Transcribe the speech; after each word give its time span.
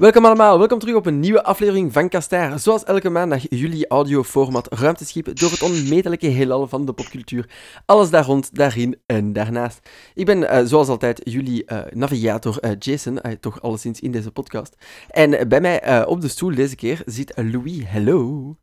Welkom 0.00 0.24
allemaal, 0.24 0.58
welkom 0.58 0.78
terug 0.78 0.94
op 0.94 1.06
een 1.06 1.20
nieuwe 1.20 1.44
aflevering 1.44 1.92
van 1.92 2.08
Kastaar. 2.08 2.58
Zoals 2.58 2.84
elke 2.84 3.10
maandag 3.10 3.42
jullie 3.48 3.88
audioformat 3.88 4.74
ruimteschip 4.74 5.36
door 5.36 5.50
het 5.50 5.62
onmetelijke 5.62 6.26
heelal 6.26 6.68
van 6.68 6.86
de 6.86 6.92
popcultuur. 6.92 7.50
Alles 7.86 8.10
daar 8.10 8.24
rond, 8.24 8.54
daarin 8.54 8.98
en 9.06 9.32
daarnaast. 9.32 9.90
Ik 10.14 10.26
ben 10.26 10.38
uh, 10.38 10.60
zoals 10.64 10.88
altijd 10.88 11.20
jullie 11.24 11.62
uh, 11.66 11.80
navigator 11.90 12.58
uh, 12.60 12.70
Jason, 12.78 13.20
toch 13.40 13.62
alleszins 13.62 14.00
in 14.00 14.10
deze 14.10 14.30
podcast. 14.30 14.74
En 15.08 15.48
bij 15.48 15.60
mij 15.60 16.06
op 16.06 16.20
de 16.20 16.28
stoel 16.28 16.54
deze 16.54 16.76
keer 16.76 17.02
zit 17.06 17.32
Louis. 17.36 17.82
Hello. 17.86 18.56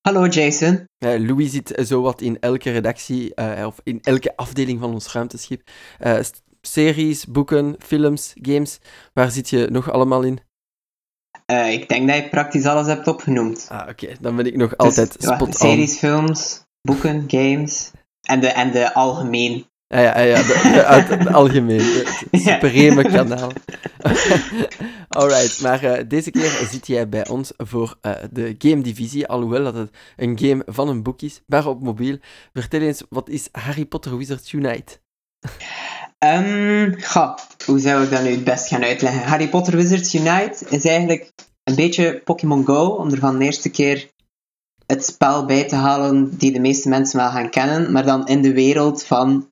Hallo 0.00 0.26
Jason. 0.26 0.84
Louis 0.98 1.50
zit 1.50 1.72
zowat 1.76 2.20
in 2.20 2.40
elke 2.40 2.70
redactie 2.70 3.36
of 3.66 3.80
in 3.82 4.00
elke 4.02 4.36
afdeling 4.36 4.80
van 4.80 4.92
ons 4.92 5.12
ruimteschip. 5.12 5.70
series, 6.60 7.26
boeken, 7.26 7.74
films, 7.78 8.32
games. 8.42 8.78
Waar 9.12 9.30
zit 9.30 9.50
je 9.50 9.68
nog 9.70 9.90
allemaal 9.90 10.22
in? 10.22 10.45
Uh, 11.52 11.72
ik 11.72 11.88
denk 11.88 12.08
dat 12.08 12.16
je 12.16 12.28
praktisch 12.28 12.66
alles 12.66 12.86
hebt 12.86 13.06
opgenoemd. 13.06 13.66
Ah, 13.70 13.88
oké. 13.88 14.08
Dan 14.20 14.36
ben 14.36 14.46
ik 14.46 14.56
nog 14.56 14.76
altijd 14.76 15.20
dus, 15.20 15.34
spot 15.34 15.56
Series, 15.56 15.98
films, 15.98 16.64
boeken, 16.82 17.24
games 17.26 17.90
en 18.22 18.40
de, 18.40 18.46
en 18.46 18.70
de 18.70 18.94
algemeen. 18.94 19.66
Ah, 19.88 20.02
ja, 20.02 20.20
ja, 20.20 20.42
de, 20.42 20.70
de, 20.72 20.84
uit 20.84 21.08
het 21.18 21.32
algemeen. 21.32 21.80
Het 21.80 22.42
supreme 22.42 23.02
ja. 23.02 23.10
kanaal. 23.10 23.50
Alright, 25.08 25.60
maar 25.60 25.84
uh, 25.84 25.98
deze 26.08 26.30
keer 26.30 26.66
zit 26.70 26.86
jij 26.86 27.08
bij 27.08 27.28
ons 27.28 27.52
voor 27.56 27.98
uh, 28.02 28.12
de 28.30 28.54
game-divisie, 28.58 29.26
alhoewel 29.26 29.64
dat 29.64 29.74
het 29.74 29.96
een 30.16 30.38
game 30.38 30.62
van 30.66 30.88
een 30.88 31.02
boek 31.02 31.22
is, 31.22 31.42
maar 31.46 31.66
op 31.66 31.82
mobiel. 31.82 32.18
Vertel 32.52 32.80
eens, 32.80 33.02
wat 33.08 33.28
is 33.28 33.48
Harry 33.52 33.84
Potter 33.84 34.16
Wizards 34.16 34.52
Unite? 34.52 34.98
Um, 36.18 36.94
hoe 37.66 37.78
zou 37.78 38.04
ik 38.04 38.10
dat 38.10 38.22
nu 38.22 38.30
het 38.30 38.44
best 38.44 38.68
gaan 38.68 38.84
uitleggen? 38.84 39.22
Harry 39.22 39.48
Potter 39.48 39.76
Wizards 39.76 40.14
Unite 40.14 40.66
is 40.68 40.84
eigenlijk 40.84 41.32
een 41.64 41.74
beetje 41.74 42.20
Pokémon 42.24 42.64
Go, 42.64 42.86
om 42.86 43.10
er 43.10 43.18
van 43.18 43.38
de 43.38 43.44
eerste 43.44 43.70
keer 43.70 44.10
het 44.86 45.04
spel 45.04 45.44
bij 45.44 45.68
te 45.68 45.74
halen 45.74 46.36
die 46.36 46.52
de 46.52 46.60
meeste 46.60 46.88
mensen 46.88 47.18
wel 47.18 47.30
gaan 47.30 47.50
kennen, 47.50 47.92
maar 47.92 48.04
dan 48.04 48.26
in 48.26 48.42
de 48.42 48.52
wereld 48.52 49.04
van 49.04 49.50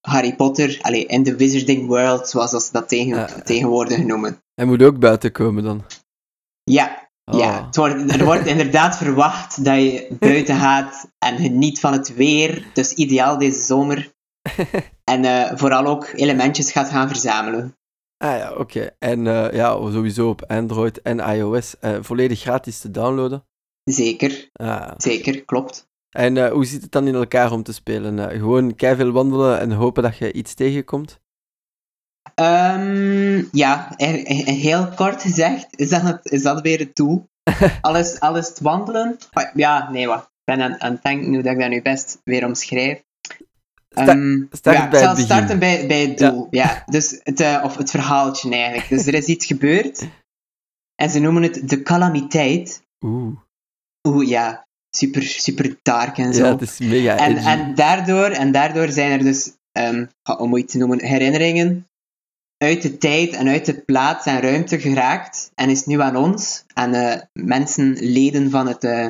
Harry 0.00 0.34
Potter, 0.34 0.78
allez, 0.82 1.04
in 1.04 1.22
de 1.22 1.36
Wizarding 1.36 1.86
World, 1.86 2.28
zoals 2.28 2.50
ze 2.50 2.68
dat 2.72 2.88
tegen, 2.88 3.44
tegenwoordig 3.44 4.04
noemen. 4.04 4.42
Hij 4.54 4.64
moet 4.64 4.82
ook 4.82 4.98
buiten 4.98 5.32
komen 5.32 5.62
dan? 5.62 5.84
Ja, 6.62 7.08
oh. 7.24 7.38
ja. 7.38 7.68
Wordt, 7.70 8.12
er 8.12 8.24
wordt 8.24 8.46
inderdaad 8.46 8.96
verwacht 8.96 9.64
dat 9.64 9.76
je 9.76 10.16
buiten 10.18 10.56
gaat 10.56 11.10
en 11.18 11.38
geniet 11.38 11.80
van 11.80 11.92
het 11.92 12.14
weer, 12.14 12.66
dus 12.72 12.92
ideaal 12.92 13.38
deze 13.38 13.60
zomer. 13.60 14.13
En 15.04 15.24
uh, 15.24 15.50
vooral 15.54 15.86
ook 15.86 16.12
elementjes 16.14 16.72
gaat 16.72 16.88
gaan 16.88 17.08
verzamelen. 17.08 17.76
Ah 18.16 18.38
ja, 18.38 18.54
oké. 18.54 18.90
En 18.98 19.24
uh, 19.24 19.52
ja, 19.52 19.70
sowieso 19.70 20.28
op 20.28 20.44
Android 20.46 21.02
en 21.02 21.18
iOS 21.18 21.74
uh, 21.80 21.98
volledig 22.00 22.40
gratis 22.40 22.80
te 22.80 22.90
downloaden? 22.90 23.44
Zeker. 23.84 24.48
Ah. 24.52 24.92
Zeker, 24.96 25.44
klopt. 25.44 25.88
En 26.10 26.50
hoe 26.50 26.64
zit 26.64 26.82
het 26.82 26.92
dan 26.92 27.06
in 27.06 27.14
elkaar 27.14 27.52
om 27.52 27.62
te 27.62 27.72
spelen? 27.72 28.30
gewoon 28.30 28.74
veel 28.76 29.10
wandelen 29.10 29.60
en 29.60 29.72
hopen 29.72 30.02
dat 30.02 30.16
je 30.16 30.32
iets 30.32 30.54
tegenkomt? 30.54 31.20
Um, 32.34 33.48
ja, 33.52 33.92
heel 33.96 34.88
kort 34.88 35.22
gezegd 35.22 35.66
is 35.70 35.88
dat, 35.88 36.02
het, 36.02 36.30
is 36.30 36.42
dat 36.42 36.60
weer 36.60 36.78
het 36.78 36.96
doel. 36.96 37.28
alles, 37.80 38.20
alles 38.20 38.48
het 38.48 38.60
wandelen. 38.60 39.16
Ja, 39.54 39.90
nee, 39.90 40.06
wat. 40.06 40.22
Ik 40.22 40.54
ben 40.54 40.60
aan, 40.60 40.80
aan 40.80 40.92
het 40.92 41.02
denken 41.02 41.34
hoe 41.34 41.42
dat 41.42 41.52
ik 41.52 41.58
dat 41.58 41.68
nu 41.68 41.82
best 41.82 42.20
weer 42.24 42.44
omschrijf. 42.44 43.02
Um, 43.94 44.48
start 44.50 44.76
ja, 44.76 44.88
bij 44.88 45.00
ik 45.00 45.06
zal 45.06 45.16
starten 45.16 45.58
bij, 45.58 45.86
bij 45.86 46.00
het 46.00 46.18
doel. 46.18 46.46
Ja. 46.50 46.82
Dus 46.86 47.20
het, 47.22 47.40
uh, 47.40 47.60
of 47.64 47.76
het 47.76 47.90
verhaaltje 47.90 48.50
eigenlijk. 48.50 48.88
Dus 48.88 49.06
er 49.06 49.14
is 49.14 49.26
iets 49.26 49.46
gebeurd. 49.46 50.08
En 50.94 51.10
ze 51.10 51.18
noemen 51.18 51.42
het 51.42 51.68
de 51.68 51.82
calamiteit. 51.82 52.82
Oeh. 53.04 53.36
Oeh, 54.08 54.28
ja. 54.28 54.66
Super, 54.96 55.22
super 55.22 55.78
dark 55.82 56.18
en 56.18 56.34
zo. 56.34 56.44
Ja, 56.44 56.50
het 56.50 56.62
is 56.62 56.78
mega 56.78 57.16
en, 57.16 57.36
en, 57.36 57.74
daardoor, 57.74 58.28
en 58.28 58.52
daardoor 58.52 58.88
zijn 58.88 59.10
er 59.10 59.18
dus, 59.24 59.52
um, 59.72 60.08
om 60.38 60.56
iets 60.56 60.72
te 60.72 60.78
noemen, 60.78 61.04
herinneringen 61.04 61.88
uit 62.56 62.82
de 62.82 62.98
tijd 62.98 63.32
en 63.32 63.48
uit 63.48 63.64
de 63.64 63.74
plaats 63.74 64.26
en 64.26 64.40
ruimte 64.40 64.80
geraakt. 64.80 65.50
En 65.54 65.70
is 65.70 65.84
nu 65.84 66.00
aan 66.00 66.16
ons, 66.16 66.64
aan 66.74 66.94
uh, 66.94 67.14
mensen, 67.32 67.92
leden 68.00 68.50
van 68.50 68.66
het, 68.66 68.84
uh, 68.84 69.08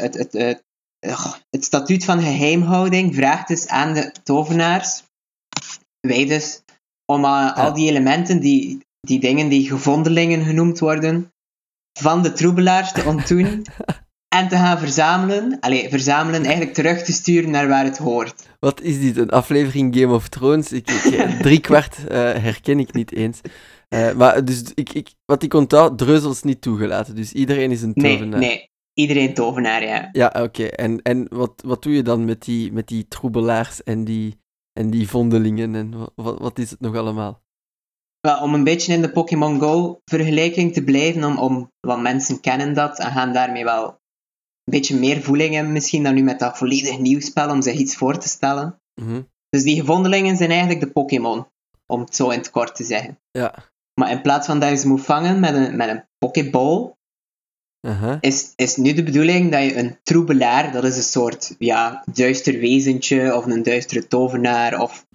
het, 0.00 0.14
het, 0.14 0.32
het 0.32 0.64
het 1.50 1.64
statuut 1.64 2.04
van 2.04 2.20
geheimhouding 2.20 3.14
vraagt 3.14 3.48
dus 3.48 3.66
aan 3.66 3.94
de 3.94 4.12
tovenaars, 4.22 5.02
wij 6.00 6.26
dus, 6.26 6.62
om 7.04 7.24
uh, 7.24 7.56
al 7.56 7.72
die 7.72 7.88
elementen, 7.90 8.40
die, 8.40 8.78
die 9.00 9.20
dingen 9.20 9.48
die 9.48 9.68
gevondelingen 9.68 10.44
genoemd 10.44 10.78
worden, 10.78 11.32
van 11.98 12.22
de 12.22 12.32
troebelaars 12.32 12.92
te 12.92 13.04
ontdoen 13.04 13.66
en 14.38 14.48
te 14.48 14.56
gaan 14.56 14.78
verzamelen. 14.78 15.60
Allee, 15.60 15.88
verzamelen, 15.88 16.44
eigenlijk 16.44 16.74
terug 16.74 17.02
te 17.02 17.12
sturen 17.12 17.50
naar 17.50 17.68
waar 17.68 17.84
het 17.84 17.98
hoort. 17.98 18.48
Wat 18.58 18.80
is 18.80 19.00
dit, 19.00 19.16
een 19.16 19.30
aflevering 19.30 19.96
Game 19.96 20.14
of 20.14 20.28
Thrones? 20.28 20.72
Ik, 20.72 20.90
ik 20.90 21.30
drie 21.46 21.60
kwart 21.60 21.98
uh, 21.98 22.08
herken 22.16 22.78
ik 22.78 22.92
niet 22.92 23.12
eens. 23.12 23.40
Uh, 23.88 24.12
maar 24.12 24.44
dus, 24.44 24.62
ik, 24.74 24.92
ik, 24.92 25.08
wat 25.24 25.42
ik 25.42 25.54
onthoud, 25.54 25.98
dreuzels 25.98 26.42
niet 26.42 26.60
toegelaten. 26.60 27.14
Dus 27.14 27.32
iedereen 27.32 27.70
is 27.70 27.82
een 27.82 27.94
tovenaar. 27.94 28.38
Nee, 28.38 28.48
nee. 28.48 28.70
Iedereen 28.98 29.34
tovenaar, 29.34 29.84
ja. 29.84 30.08
Ja, 30.12 30.34
oké. 30.42 30.64
En, 30.64 31.02
en 31.02 31.26
wat, 31.28 31.62
wat 31.64 31.82
doe 31.82 31.92
je 31.92 32.02
dan 32.02 32.24
met 32.24 32.42
die, 32.42 32.72
met 32.72 32.88
die 32.88 33.08
troebelaars 33.08 33.82
en 33.82 34.04
die, 34.04 34.38
en 34.72 34.90
die 34.90 35.08
vondelingen? 35.08 35.74
En 35.74 36.12
wat, 36.14 36.38
wat 36.38 36.58
is 36.58 36.70
het 36.70 36.80
nog 36.80 36.96
allemaal? 36.96 37.42
Wel, 38.20 38.40
om 38.40 38.54
een 38.54 38.64
beetje 38.64 38.92
in 38.92 39.02
de 39.02 39.10
Pokémon 39.10 39.60
Go 39.60 40.00
vergelijking 40.04 40.72
te 40.72 40.84
blijven, 40.84 41.24
om, 41.24 41.38
om, 41.38 41.72
want 41.80 42.02
mensen 42.02 42.40
kennen 42.40 42.74
dat 42.74 42.98
en 42.98 43.12
gaan 43.12 43.32
daarmee 43.32 43.64
wel 43.64 43.86
een 44.64 44.72
beetje 44.72 44.98
meer 44.98 45.22
voelingen 45.22 45.72
misschien 45.72 46.02
dan 46.02 46.14
nu 46.14 46.22
met 46.22 46.38
dat 46.38 46.58
volledig 46.58 46.98
nieuw 46.98 47.20
spel 47.20 47.50
om 47.50 47.62
zich 47.62 47.74
iets 47.74 47.96
voor 47.96 48.18
te 48.18 48.28
stellen. 48.28 48.80
Mhm. 49.00 49.22
Dus 49.48 49.62
die 49.62 49.80
gevondelingen 49.80 50.36
zijn 50.36 50.50
eigenlijk 50.50 50.80
de 50.80 50.92
Pokémon, 50.92 51.46
om 51.86 52.00
het 52.00 52.14
zo 52.14 52.30
in 52.30 52.38
het 52.38 52.50
kort 52.50 52.76
te 52.76 52.84
zeggen. 52.84 53.18
Ja. 53.30 53.54
Maar 53.94 54.10
in 54.10 54.22
plaats 54.22 54.46
van 54.46 54.60
dat 54.60 54.70
je 54.70 54.76
ze 54.76 54.88
moet 54.88 55.04
vangen 55.04 55.40
met 55.40 55.54
een, 55.54 55.76
met 55.76 55.88
een 55.88 56.04
Pokéball, 56.18 56.96
is, 58.20 58.52
is 58.56 58.76
nu 58.76 58.92
de 58.92 59.02
bedoeling 59.02 59.52
dat 59.52 59.62
je 59.62 59.76
een 59.76 59.98
troebelaar, 60.02 60.72
dat 60.72 60.84
is 60.84 60.96
een 60.96 61.02
soort 61.02 61.54
ja, 61.58 62.04
duister 62.12 62.58
wezentje 62.58 63.36
of 63.36 63.46
een 63.46 63.62
duistere 63.62 64.06
tovenaar 64.06 64.80
of, 64.80 65.06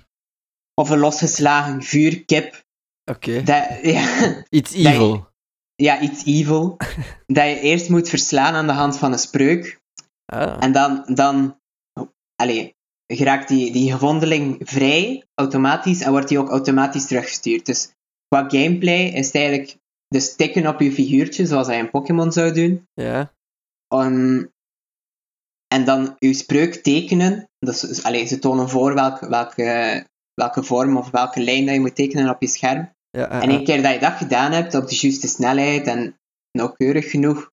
of 0.74 0.90
een 0.90 1.00
losgeslagen 1.00 1.84
vuurkip. 1.84 2.64
Oké. 3.12 3.44
Ja, 3.82 4.44
iets 4.50 4.74
evil. 4.74 5.28
ja, 5.76 6.02
iets 6.02 6.26
evil. 6.26 6.78
dat 7.38 7.46
je 7.46 7.60
eerst 7.60 7.90
moet 7.90 8.10
verslaan 8.10 8.54
aan 8.54 8.68
de 8.68 8.74
hand 8.74 8.98
van 8.98 9.12
een 9.12 9.20
spreuk. 9.20 9.82
Ah. 10.26 10.58
En 10.60 10.72
dan, 10.72 11.04
dan 11.16 11.60
allez, 12.36 12.72
geraakt 13.08 13.48
die, 13.48 13.72
die 13.72 13.92
gevondeling 13.92 14.58
vrij, 14.60 15.24
automatisch, 15.36 16.02
en 16.02 16.12
wordt 16.12 16.28
die 16.28 16.40
ook 16.40 16.50
automatisch 16.50 17.08
teruggestuurd. 17.08 17.66
Dus 17.66 17.94
qua 18.28 18.50
gameplay 18.50 19.06
is 19.06 19.26
het 19.26 19.36
eigenlijk 19.36 19.78
dus 20.14 20.36
tikken 20.36 20.68
op 20.68 20.80
je 20.80 20.92
figuurtje, 20.92 21.46
zoals 21.46 21.68
hij 21.68 21.80
een 21.80 21.90
Pokémon 21.90 22.32
zou 22.32 22.54
doen. 22.54 22.88
Ja. 22.94 23.34
Um, 23.94 24.52
en 25.68 25.86
dan 25.86 26.16
je 26.20 26.34
spreuk 26.34 26.74
tekenen. 26.74 27.50
Dus, 27.60 28.04
allez, 28.04 28.30
ze 28.30 28.40
tonen 28.40 28.70
voor 28.70 28.94
welke, 28.94 29.30
welke, 29.30 30.08
welke 30.34 30.64
vorm 30.64 30.98
of 30.98 31.10
welke 31.10 31.42
lijn 31.42 31.66
dat 31.66 31.74
je 31.74 31.80
moet 31.80 31.96
tekenen 31.96 32.30
op 32.30 32.42
je 32.42 32.48
scherm. 32.48 32.92
Ja, 33.10 33.42
en 33.42 33.50
een 33.50 33.64
keer 33.64 33.82
dat 33.82 33.94
je 33.94 34.00
dat 34.00 34.14
gedaan 34.14 34.52
hebt, 34.52 34.76
op 34.76 34.88
de 34.88 34.96
juiste 34.96 35.28
snelheid 35.28 35.88
en 35.88 36.20
nauwkeurig 36.52 37.12
genoeg, 37.12 37.52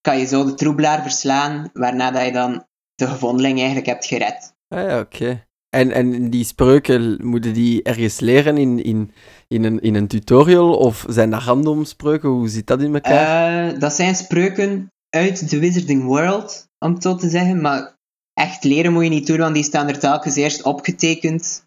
kan 0.00 0.18
je 0.18 0.26
zo 0.26 0.44
de 0.44 0.54
troebelaar 0.54 1.02
verslaan, 1.02 1.70
waarna 1.72 2.10
dat 2.10 2.24
je 2.24 2.32
dan 2.32 2.66
de 2.94 3.06
gevondeling 3.06 3.56
eigenlijk 3.56 3.86
hebt 3.86 4.06
gered. 4.06 4.54
Ah 4.68 4.88
ja, 4.88 5.00
oké. 5.00 5.45
En, 5.76 5.92
en 5.92 6.30
die 6.30 6.44
spreuken, 6.44 7.18
moeten 7.22 7.52
die 7.52 7.82
ergens 7.82 8.20
leren 8.20 8.56
in, 8.56 8.82
in, 8.82 9.12
in, 9.48 9.64
een, 9.64 9.80
in 9.80 9.94
een 9.94 10.06
tutorial? 10.06 10.74
Of 10.74 11.04
zijn 11.08 11.30
dat 11.30 11.42
random 11.42 11.84
spreuken? 11.84 12.28
Hoe 12.28 12.48
zit 12.48 12.66
dat 12.66 12.82
in 12.82 12.94
elkaar? 12.94 13.74
Uh, 13.74 13.80
dat 13.80 13.92
zijn 13.92 14.14
spreuken 14.14 14.92
uit 15.10 15.50
de 15.50 15.58
Wizarding 15.58 16.02
World, 16.02 16.68
om 16.78 16.92
het 16.92 17.02
zo 17.02 17.14
te 17.14 17.28
zeggen. 17.28 17.60
Maar 17.60 17.96
echt 18.32 18.64
leren 18.64 18.92
moet 18.92 19.04
je 19.04 19.10
niet 19.10 19.26
doen, 19.26 19.38
want 19.38 19.54
die 19.54 19.64
staan 19.64 19.88
er 19.88 19.98
telkens 19.98 20.36
eerst 20.36 20.62
opgetekend. 20.62 21.64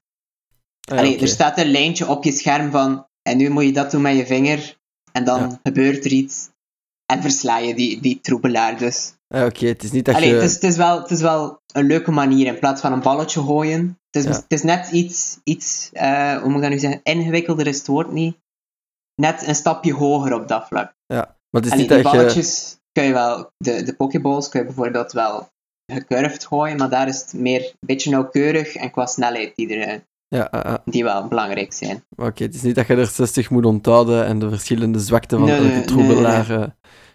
Ah, 0.91 0.97
Allee, 0.97 1.19
Er 1.19 1.27
staat 1.27 1.57
een 1.57 1.71
lijntje 1.71 2.07
op 2.07 2.23
je 2.23 2.31
scherm 2.31 2.71
van... 2.71 3.07
En 3.21 3.37
nu 3.37 3.49
moet 3.49 3.63
je 3.63 3.71
dat 3.71 3.91
doen 3.91 4.01
met 4.01 4.17
je 4.17 4.25
vinger. 4.25 4.77
En 5.11 5.23
dan 5.23 5.59
gebeurt 5.63 6.05
er 6.05 6.11
iets. 6.11 6.49
En 7.05 7.21
versla 7.21 7.57
je 7.57 7.75
die, 7.75 8.01
die 8.01 8.19
troebelaar 8.21 8.77
dus. 8.77 9.13
Ah, 9.27 9.45
Oké, 9.45 9.67
het 9.67 9.83
is 9.83 9.91
niet 9.91 10.05
dat 10.05 10.15
Allee, 10.15 10.29
je... 10.29 10.35
Het 10.35 10.43
is, 10.43 10.53
het, 10.53 10.63
is 10.63 10.75
wel, 10.75 11.01
het 11.01 11.11
is 11.11 11.21
wel 11.21 11.61
een 11.73 11.85
leuke 11.85 12.11
manier 12.11 12.45
in 12.47 12.59
plaats 12.59 12.81
van 12.81 12.91
een 12.91 13.01
balletje 13.01 13.41
gooien. 13.41 13.98
Het 14.11 14.25
is, 14.25 14.35
het 14.35 14.45
is 14.47 14.63
net 14.63 14.91
iets, 14.91 15.39
iets 15.43 15.89
uh, 15.93 16.37
hoe 16.37 16.47
moet 16.47 16.55
ik 16.55 16.61
dat 16.61 16.71
nu 16.71 16.79
zeggen, 16.79 16.99
ingewikkelder 17.03 17.67
is 17.67 17.77
het 17.77 17.87
woord 17.87 18.11
niet. 18.11 18.37
Net 19.15 19.47
een 19.47 19.55
stapje 19.55 19.93
hoger 19.93 20.33
op 20.33 20.47
dat 20.47 20.67
vlak. 20.67 20.93
Ja, 21.05 21.37
maar 21.49 21.61
het 21.61 21.65
is 21.65 21.71
Allee, 21.71 21.85
niet 21.85 21.93
die 21.93 22.03
balletjes 22.03 22.77
kun 22.91 23.03
je 23.03 23.13
wel, 23.13 23.51
de, 23.57 23.83
de 23.83 23.93
pokeballs 23.93 24.49
kun 24.49 24.59
je 24.59 24.65
bijvoorbeeld 24.65 25.11
wel 25.11 25.49
gecurved 25.91 26.45
gooien, 26.45 26.77
maar 26.77 26.89
daar 26.89 27.07
is 27.07 27.21
het 27.21 27.33
meer 27.33 27.61
een 27.61 27.87
beetje 27.87 28.09
nauwkeurig 28.09 28.75
en 28.75 28.91
qua 28.91 29.05
snelheid 29.05 29.55
die 29.55 29.75
er, 29.75 30.03
Ja, 30.27 30.53
uh, 30.53 30.71
uh. 30.71 30.77
die 30.85 31.03
wel 31.03 31.27
belangrijk 31.27 31.73
zijn. 31.73 32.03
Oké, 32.15 32.43
het 32.43 32.55
is 32.55 32.61
niet 32.61 32.75
dat 32.75 32.87
je 32.87 32.95
er 32.95 33.05
60 33.05 33.49
moet 33.49 33.65
onthouden 33.65 34.25
en 34.25 34.39
de 34.39 34.49
verschillende 34.49 34.99
zwakten 34.99 35.39
van 35.39 35.47
Nee, 35.47 35.73
elke 35.73 35.87
troebelaar 35.87 36.47
nee, 36.47 36.57
eh, 36.57 36.67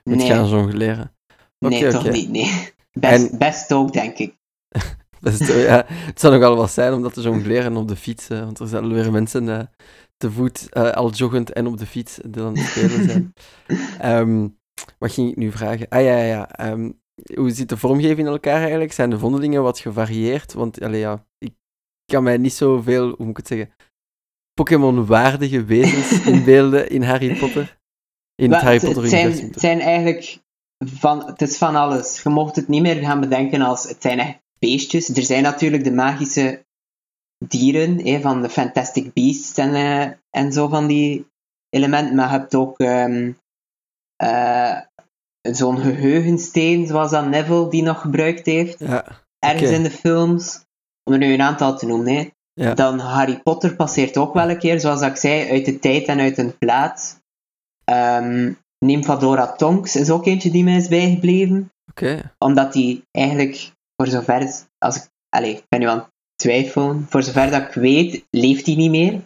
moet 0.02 0.23
gaan 0.23 0.49
jongleren. 0.49 1.17
Oké, 1.58 1.75
nee, 1.75 1.90
toch 1.90 2.11
niet, 2.11 2.31
nee. 2.31 2.73
Best, 2.93 3.31
En- 3.31 3.38
best 3.38 3.73
ook, 3.73 3.93
denk 3.93 4.19
ik. 4.19 4.35
Best, 5.25 5.47
ja, 5.47 5.85
het 5.88 6.21
zou 6.21 6.32
nogal 6.32 6.56
wat 6.56 6.71
zijn 6.71 6.93
om 6.93 7.03
dat 7.03 7.15
te 7.15 7.21
jongleren 7.21 7.76
op 7.76 7.88
de 7.88 7.97
fiets, 7.97 8.29
want 8.29 8.59
er 8.59 8.69
zijn 8.69 8.93
weer 8.93 9.12
mensen 9.12 9.49
eh, 9.49 9.67
te 10.17 10.31
voet, 10.31 10.73
eh, 10.73 10.91
al 10.91 11.11
joggend 11.11 11.53
en 11.53 11.67
op 11.67 11.79
de 11.79 11.87
fiets, 11.87 12.19
die 12.26 12.43
aan 12.43 12.56
het 12.56 12.67
spelen 12.67 13.05
zijn. 13.05 13.32
Ehm, 13.99 14.49
wat 14.99 15.12
ging 15.12 15.31
ik 15.31 15.37
nu 15.37 15.53
vragen? 15.53 15.88
Ah 15.88 16.03
ja, 16.03 16.17
ja, 16.17 16.25
ja. 16.25 16.50
ehm, 16.50 16.91
hoe 17.35 17.50
zit 17.50 17.69
de 17.69 17.76
vormgeving 17.76 18.19
in 18.19 18.26
elkaar 18.26 18.61
eigenlijk? 18.61 18.93
Zijn 18.93 19.11
de 19.11 19.19
vondelingen 19.19 19.62
wat 19.62 19.79
gevarieerd? 19.79 20.53
Want 20.53 20.81
allee, 20.81 21.00
ja, 21.00 21.26
ik 21.38 21.55
kan 22.05 22.23
mij 22.23 22.37
niet 22.37 22.55
zoveel, 22.55 23.06
hoe 23.06 23.17
moet 23.19 23.29
ik 23.29 23.37
het 23.37 23.47
zeggen, 23.47 23.71
Pokémon-waardige 24.55 25.65
wezens 25.65 26.21
inbeelden 26.32 26.88
in 26.88 27.03
Harry 27.03 27.38
Potter. 27.38 27.79
In 28.35 28.53
het 28.53 28.62
Harry 28.62 28.81
Potter 28.81 29.03
het 29.03 29.11
zijn, 29.11 29.32
het 29.32 29.61
zijn 29.61 29.81
eigenlijk 29.81 30.43
van, 30.79 31.26
het 31.26 31.43
is 31.43 31.59
van 31.59 31.76
alles. 31.76 32.23
Je 32.23 32.29
mocht 32.29 32.56
het 32.56 32.69
niet 32.69 32.82
meer 32.82 32.97
gaan 32.97 33.21
bedenken 33.21 33.61
als 33.61 33.88
het 33.88 34.03
zijn 34.03 34.19
echt 34.19 34.44
beestjes. 34.66 35.08
Er 35.08 35.22
zijn 35.22 35.43
natuurlijk 35.43 35.84
de 35.84 35.93
magische 35.93 36.64
dieren 37.49 38.06
hè, 38.06 38.20
van 38.20 38.43
de 38.43 38.49
Fantastic 38.49 39.12
Beasts 39.12 39.58
en, 39.58 39.75
eh, 39.75 40.11
en 40.31 40.52
zo 40.52 40.69
van 40.69 40.87
die 40.87 41.26
elementen. 41.69 42.14
Maar 42.14 42.32
je 42.32 42.38
hebt 42.38 42.55
ook 42.55 42.78
ehm, 42.78 43.32
eh, 44.16 44.81
zo'n 45.40 45.78
geheugensteen, 45.78 46.87
zoals 46.87 47.11
dat 47.11 47.28
Neville 47.28 47.69
die 47.70 47.82
nog 47.82 48.00
gebruikt 48.00 48.46
heeft, 48.46 48.78
Ja, 48.78 49.05
ergens 49.38 49.70
in 49.70 49.82
de 49.82 49.90
films. 49.90 50.62
Om 51.05 51.12
er 51.12 51.19
nu 51.19 51.32
een 51.32 51.43
aantal 51.43 51.76
te 51.76 51.87
noemen. 51.87 52.14
Hè. 52.14 52.31
ja. 52.52 52.75
Dan 52.75 52.99
Harry 52.99 53.40
Potter 53.43 53.76
passeert 53.76 54.16
ook 54.16 54.34
wel 54.34 54.50
een 54.50 54.58
keer, 54.58 54.81
zoals 54.81 55.00
ik 55.00 55.16
zei, 55.16 55.50
uit 55.50 55.64
de 55.64 55.78
tijd 55.78 56.06
en 56.06 56.20
uit 56.20 56.38
een 56.38 56.58
plaats. 56.58 57.16
Ehm 57.84 58.52
Nymphadora 58.84 59.52
Tonks 59.52 59.96
is 59.96 60.11
ook 60.11 60.26
eentje 60.26 60.50
die 60.50 60.64
mij 60.64 60.76
is 60.76 60.88
bijgebleven. 60.88 61.72
oké. 61.90 62.34
Omdat 62.38 62.72
die 62.72 63.05
eigenlijk, 63.11 63.72
voor 63.96 64.06
zover... 64.06 64.67
Als 64.79 64.96
ik, 64.96 65.08
allez, 65.29 65.52
ik 65.52 65.64
ben 65.69 65.81
nu 65.81 65.87
aan 65.87 65.99
het 65.99 66.11
twijfelen. 66.37 67.06
Voor 67.08 67.23
zover 67.23 67.50
dat 67.50 67.62
ik 67.62 67.73
weet, 67.73 68.25
leeft 68.31 68.67
hij 68.67 68.75
niet 68.75 68.91
meer. 68.91 69.20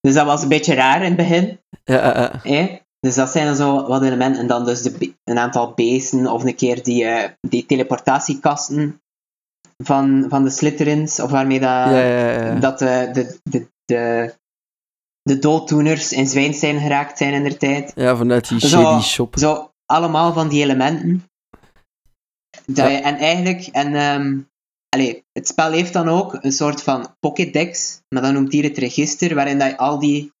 Dus 0.00 0.14
dat 0.14 0.26
was 0.26 0.42
een 0.42 0.48
beetje 0.48 0.74
raar 0.74 0.96
in 0.96 1.16
het 1.16 1.16
begin. 1.16 1.60
Ja, 1.84 2.14
eh, 2.14 2.24
eh. 2.24 2.42
Hè? 2.42 2.78
Dus 3.00 3.14
dat 3.14 3.30
zijn 3.30 3.46
dan 3.46 3.56
zo 3.56 3.86
wat 3.86 4.02
elementen. 4.02 4.40
En 4.40 4.46
dan 4.46 4.64
dus 4.64 4.82
de, 4.82 5.14
een 5.24 5.38
aantal 5.38 5.72
beesten, 5.74 6.26
of 6.26 6.44
een 6.44 6.54
keer 6.54 6.82
die, 6.82 7.04
eh, 7.04 7.30
die 7.40 7.66
teleportatiekasten 7.66 9.02
van, 9.84 10.26
van 10.28 10.44
de 10.44 10.50
Slytherins, 10.50 11.20
of 11.20 11.30
waarmee 11.30 11.60
dat, 11.60 11.68
ja, 11.68 12.00
ja, 12.00 12.30
ja. 12.30 12.54
dat 12.54 12.78
de, 12.78 13.10
de, 13.12 13.38
de, 13.42 13.68
de, 13.84 14.34
de 15.22 15.38
dooddoeners 15.38 16.12
in 16.12 16.26
Zwijnstein 16.26 16.80
geraakt 16.80 17.18
zijn 17.18 17.32
in 17.32 17.42
der 17.42 17.58
tijd. 17.58 17.92
ja, 17.94 18.16
vanuit 18.16 18.48
die 18.48 18.60
shady 18.60 19.02
shop. 19.02 19.38
Zo, 19.38 19.70
allemaal 19.86 20.32
van 20.32 20.48
die 20.48 20.62
elementen. 20.62 21.29
Dat 22.74 22.86
Ja. 22.86 22.92
je, 22.92 22.98
en 22.98 23.16
eigenlijk, 23.16 23.66
en, 23.66 24.48
allee, 24.88 25.24
het 25.32 25.46
spel 25.46 25.72
heeft 25.72 25.92
dan 25.92 26.08
ook 26.08 26.38
een 26.40 26.52
soort 26.52 26.82
van 26.82 27.16
Pokédex, 27.20 28.00
maar 28.08 28.22
dan 28.22 28.32
noemt 28.32 28.52
hier 28.52 28.64
het 28.64 28.78
register, 28.78 29.34
waarin 29.34 29.58
dat 29.58 29.68
je 29.70 29.76
al 29.78 29.98
die 29.98 30.32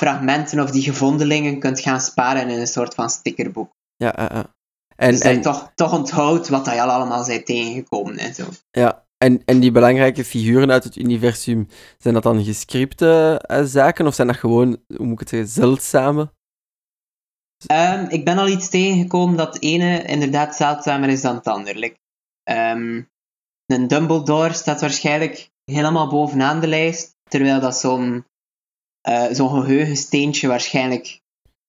fragmenten 0.00 0.60
of 0.60 0.70
die 0.70 0.82
gevondelingen 0.82 1.58
kunt 1.58 1.80
gaan 1.80 2.00
sparen 2.00 2.48
in 2.48 2.60
een 2.60 2.66
soort 2.66 2.94
van 2.94 3.10
stickerboek. 3.10 3.70
Ja, 3.96 4.14
ja, 4.16 4.30
ja. 4.32 4.54
En, 4.96 5.10
dus 5.10 5.20
dat 5.20 5.30
je 5.30 5.36
en, 5.36 5.42
toch, 5.42 5.70
toch 5.74 5.92
onthoudt 5.92 6.48
wat 6.48 6.64
dat 6.64 6.74
je 6.74 6.82
al 6.82 6.90
allemaal 6.90 7.24
zijn 7.24 7.44
tegengekomen 7.44 8.18
en 8.18 8.34
zo. 8.34 8.44
ja, 8.70 9.06
en, 9.18 9.42
en 9.44 9.60
die 9.60 9.70
belangrijke 9.70 10.24
figuren 10.24 10.70
uit 10.70 10.84
het 10.84 10.96
universum, 10.96 11.68
zijn 11.98 12.14
dat 12.14 12.22
dan 12.22 12.44
gescripte 12.44 13.40
eh, 13.46 13.62
zaken 13.64 14.06
of 14.06 14.14
zijn 14.14 14.26
dat 14.26 14.36
gewoon, 14.36 14.78
hoe 14.96 15.06
moet 15.06 15.12
ik 15.12 15.18
het 15.18 15.28
zeggen, 15.28 15.48
zeldzame? 15.48 16.32
Ehm, 17.66 18.06
ik 18.08 18.24
ben 18.24 18.38
al 18.38 18.48
iets 18.48 18.68
tegengekomen 18.68 19.36
dat 19.36 19.54
het 19.54 19.62
ene 19.62 20.02
inderdaad 20.02 20.56
zeldzamer 20.56 21.08
is 21.08 21.20
dan 21.20 21.34
het 21.34 21.46
ander. 21.46 21.76
Like, 21.76 21.98
ehm, 22.42 23.02
een 23.66 23.88
Dumbledore 23.88 24.52
staat 24.52 24.80
waarschijnlijk 24.80 25.50
helemaal 25.64 26.08
bovenaan 26.08 26.60
de 26.60 26.66
lijst, 26.66 27.16
terwijl 27.28 27.60
dat 27.60 27.76
zo'n 27.76 28.24
eh, 29.00 29.26
zo'n 29.30 29.50
geheugensteentje 29.50 30.48
waarschijnlijk 30.48 31.20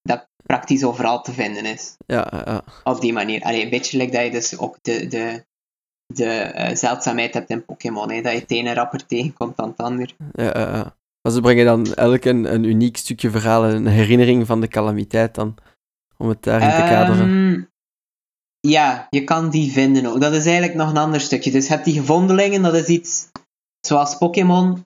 dat 0.02 0.28
praktisch 0.44 0.84
overal 0.84 1.22
te 1.22 1.32
vinden 1.32 1.66
is. 1.66 1.96
Ja, 2.06 2.44
ja. 2.46 2.64
Op 2.84 3.02
die 3.02 3.14
manier. 3.14 3.42
Allee, 3.42 3.64
een 3.64 3.70
beetje 3.70 3.98
like 3.98 4.12
dat 4.12 4.24
je 4.24 4.32
dus 4.32 4.58
ook 4.58 4.78
de, 4.82 5.08
de, 5.08 5.46
de 6.06 6.30
eh, 6.30 6.76
zeldzaamheid 6.76 7.34
hebt 7.34 7.50
in 7.50 7.66
Pokémon. 7.66 8.12
hè, 8.12 8.22
Dat 8.22 8.32
je 8.34 8.40
het 8.40 8.52
ene 8.52 8.74
rapper 8.74 9.06
tegenkomt 9.06 9.58
dan 9.58 9.70
het 9.70 9.78
ander. 9.78 10.16
ja, 10.34 10.44
ja, 10.44 10.76
ja. 10.76 10.96
Maar 11.22 11.32
ze 11.32 11.42
brengen 11.42 11.66
dan 11.66 11.94
elk 11.94 12.26
een, 12.26 12.54
een 12.54 12.64
uniek 12.64 12.98
stukje 12.98 13.30
verhaal, 13.30 13.64
een 13.66 13.88
herinnering 13.88 14.48
van 14.48 14.62
de 14.62 14.68
calamiteit 14.68 15.36
dan, 15.36 15.56
om 16.22 16.30
het 16.30 16.44
daarin 16.44 16.70
te 16.70 16.94
kaderen. 16.94 17.30
Ehm, 17.30 17.62
ja, 18.72 19.08
je 19.10 19.24
kan 19.24 19.50
die 19.50 19.72
vinden 19.72 20.06
ook. 20.06 20.22
Dat 20.22 20.34
is 20.34 20.46
eigenlijk 20.46 20.76
nog 20.76 20.90
een 20.90 20.98
ander 20.98 21.22
stukje. 21.22 21.52
Dus 21.52 21.68
je 21.68 21.74
hebt 21.74 21.86
die 21.86 22.00
gevondelingen, 22.00 22.62
dat 22.62 22.74
is 22.74 22.86
iets 22.86 23.28
zoals 23.80 24.18
Pokémon. 24.18 24.86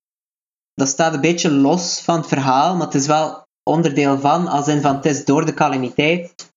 Dat 0.74 0.88
staat 0.88 1.14
een 1.14 1.22
beetje 1.22 1.52
los 1.52 2.02
van 2.02 2.18
het 2.18 2.28
verhaal, 2.28 2.76
maar 2.76 2.86
het 2.86 2.96
is 2.96 3.08
wel 3.08 3.46
onderdeel 3.64 4.20
van, 4.20 4.48
als 4.48 4.68
in 4.68 4.82
van 4.82 4.96
het 4.96 5.06
is 5.06 5.26
door 5.26 5.46
de 5.46 5.54
calamiteit, 5.54 6.54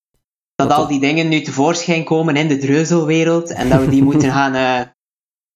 dat 0.55 0.69
Dat 0.69 0.79
al 0.79 0.87
die 0.87 1.01
dingen 1.01 1.29
nu 1.29 1.41
tevoorschijn 1.41 2.05
komen 2.05 2.37
in 2.37 2.49
de 2.49 2.59
dreuzelwereld 2.59 3.51
en 3.51 3.69
dat 3.69 3.81
we 3.81 3.89
die 3.89 4.03
moeten 4.11 4.33
gaan, 4.33 4.55
eh, 4.55 4.87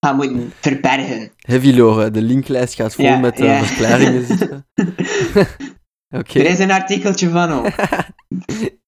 gaan 0.01 0.17
moeten 0.17 0.53
verbergen. 0.61 1.33
Heavy 1.37 1.73
lore, 1.73 2.11
de 2.11 2.23
linklijst 2.23 2.75
gaat 2.75 2.95
vol 2.95 3.05
Ja, 3.05 3.19
met 3.19 3.41
eh, 3.41 3.47
ja. 3.47 3.65
verklaringen 3.65 4.27
zitten. 4.27 4.67
Er 6.13 6.47
is 6.47 6.59
een 6.59 6.71
artikeltje 6.71 7.29
van 7.31 7.51
ook. 7.53 7.71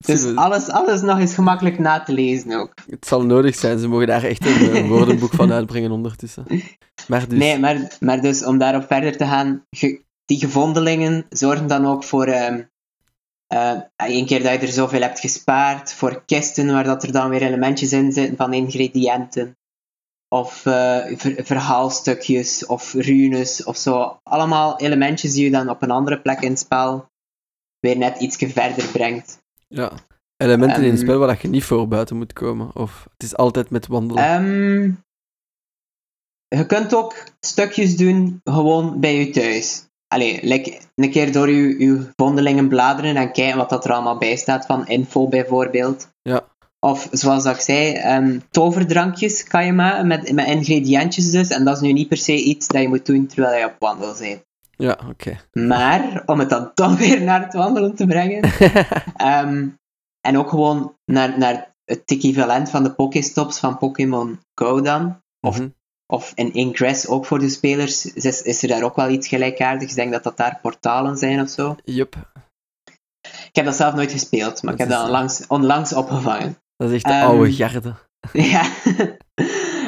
Dus 0.06 0.34
alles, 0.36 0.68
alles 0.68 1.00
nog 1.00 1.18
eens 1.18 1.34
gemakkelijk 1.34 1.78
na 1.78 2.00
te 2.02 2.12
lezen 2.12 2.52
ook. 2.60 2.72
Het 2.90 3.06
zal 3.06 3.24
nodig 3.24 3.54
zijn, 3.54 3.78
ze 3.78 3.88
mogen 3.88 4.06
daar 4.06 4.22
echt 4.24 4.46
een, 4.46 4.76
een 4.76 4.88
woordenboek 4.96 5.32
van 5.34 5.52
uitbrengen 5.52 5.90
ondertussen. 5.90 6.44
Maar 7.08 7.28
dus, 7.28 7.38
Nee, 7.38 7.58
maar, 7.58 7.96
maar 8.00 8.20
dus 8.20 8.44
om 8.44 8.58
daarop 8.58 8.86
verder 8.86 9.16
te 9.16 9.26
gaan, 9.26 9.62
ge- 9.70 10.02
die 10.24 10.38
gevondelingen 10.38 11.26
zorgen 11.28 11.66
dan 11.66 11.86
ook 11.86 12.04
voor, 12.04 12.26
ehm 12.26 12.62
eh, 13.46 13.80
een 13.96 14.26
keer 14.26 14.42
dat 14.42 14.52
je 14.52 14.58
er 14.58 14.72
zoveel 14.72 15.00
hebt 15.00 15.20
gespaard, 15.20 15.92
voor 15.92 16.22
kisten 16.26 16.72
waar 16.72 16.84
dat 16.84 17.02
er 17.02 17.12
dan 17.12 17.28
weer 17.30 17.42
elementjes 17.42 17.92
in 17.92 18.12
zitten 18.12 18.36
van 18.36 18.52
ingrediënten. 18.52 19.56
Of 20.28 20.66
eh, 20.66 20.96
ver- 21.16 21.44
verhaalstukjes, 21.44 22.66
of 22.66 22.92
runes, 22.92 23.64
of 23.64 23.76
zo. 23.76 24.18
Allemaal 24.22 24.78
elementjes 24.80 25.32
die 25.32 25.44
je 25.44 25.50
dan 25.50 25.68
op 25.68 25.82
een 25.82 25.90
andere 25.90 26.20
plek 26.20 26.40
in 26.40 26.50
het 26.50 26.58
spel 26.58 27.12
weer 27.84 27.98
net 27.98 28.18
iets 28.20 28.36
verder 28.38 28.86
brengt. 28.92 29.38
ja. 29.68 29.92
Elementen 30.36 30.82
in 30.82 30.90
het 30.90 30.98
Ehm. 31.00 31.04
spel 31.08 31.18
waar 31.18 31.38
je 31.42 31.48
niet 31.48 31.64
voor 31.64 31.88
buiten 31.88 32.16
moet 32.16 32.32
komen. 32.32 32.76
Of 32.76 33.06
het 33.12 33.22
is 33.22 33.36
altijd 33.36 33.70
met 33.70 33.86
wandelen. 33.86 34.24
Ehm, 34.24 34.82
je 36.58 36.66
kunt 36.66 36.94
ook 36.94 37.14
stukjes 37.40 37.96
doen 37.96 38.40
gewoon 38.44 39.00
bij 39.00 39.14
je 39.18 39.30
thuis. 39.30 39.88
Allee, 40.08 40.38
like, 40.42 40.80
een 40.94 41.10
keer 41.10 41.32
door 41.32 41.50
je, 41.50 41.78
je 41.78 42.12
vondelingen 42.16 42.68
bladeren 42.68 43.16
en 43.16 43.32
kijken 43.32 43.56
wat 43.56 43.68
dat 43.70 43.84
er 43.84 43.92
allemaal 43.92 44.18
bij 44.18 44.36
staat 44.36 44.66
van 44.66 44.86
info 44.86 45.28
bijvoorbeeld. 45.28 46.08
Ja. 46.22 46.42
Of 46.80 47.08
zoals 47.10 47.42
dat 47.44 47.54
ik 47.54 47.60
zei, 47.60 47.92
ehm, 47.92 48.38
toverdrankjes 48.50 49.44
kan 49.44 49.66
je 49.66 49.72
maken 49.72 50.06
met, 50.06 50.32
met 50.32 50.46
ingrediëntjes 50.46 51.30
dus. 51.30 51.48
En 51.48 51.64
dat 51.64 51.76
is 51.76 51.82
nu 51.82 51.92
niet 51.92 52.08
per 52.08 52.16
se 52.16 52.42
iets 52.42 52.66
dat 52.66 52.82
je 52.82 52.88
moet 52.88 53.06
doen 53.06 53.26
terwijl 53.26 53.58
je 53.58 53.66
op 53.66 53.76
wandel 53.78 54.14
bent. 54.18 54.42
Ja, 54.76 54.98
oké. 55.08 55.36
Maar, 55.52 56.22
om 56.26 56.38
het 56.38 56.48
dan 56.50 56.70
toch 56.74 56.98
weer 56.98 57.22
naar 57.22 57.42
het 57.42 57.52
wandelen 57.54 57.94
te 57.94 58.06
brengen, 58.06 58.42
Ehm, 59.16 59.68
en 60.20 60.38
ook 60.38 60.48
gewoon 60.48 60.94
naar, 61.04 61.38
naar 61.38 61.74
het 61.84 62.02
equivalent 62.04 62.70
van 62.70 62.82
de 62.82 62.92
Pokéstops 62.94 63.58
van 63.58 63.78
Pokémon 63.78 64.40
Go 64.54 64.80
dan. 64.80 65.22
Of, 65.40 65.58
Mhm. 65.58 65.68
of 66.06 66.32
in 66.34 66.52
Ingress 66.52 67.06
ook 67.06 67.26
voor 67.26 67.38
de 67.38 67.48
spelers 67.48 68.12
is, 68.12 68.42
is 68.42 68.62
er 68.62 68.68
daar 68.68 68.82
ook 68.82 68.96
wel 68.96 69.08
iets 69.08 69.28
gelijkaardigs. 69.28 69.90
Ik 69.90 69.96
denk 69.96 70.12
dat 70.12 70.22
dat 70.22 70.36
daar 70.36 70.58
portalen 70.62 71.16
zijn 71.16 71.40
of 71.40 71.48
zo. 71.48 71.76
Yup, 71.84 72.16
Ik 73.22 73.50
heb 73.52 73.64
dat 73.64 73.76
zelf 73.76 73.94
nooit 73.94 74.12
gespeeld, 74.12 74.62
maar 74.62 74.72
ik 74.72 74.78
heb 74.78 74.88
dat 74.88 75.04
onlangs, 75.04 75.46
onlangs 75.46 75.92
opgevangen. 75.92 76.56
dat 76.76 76.88
is 76.90 76.94
echt 76.94 77.04
de 77.04 77.10
Ehm, 77.12 77.26
oude 77.26 77.52
garde. 77.52 77.94
ja. 78.32 78.62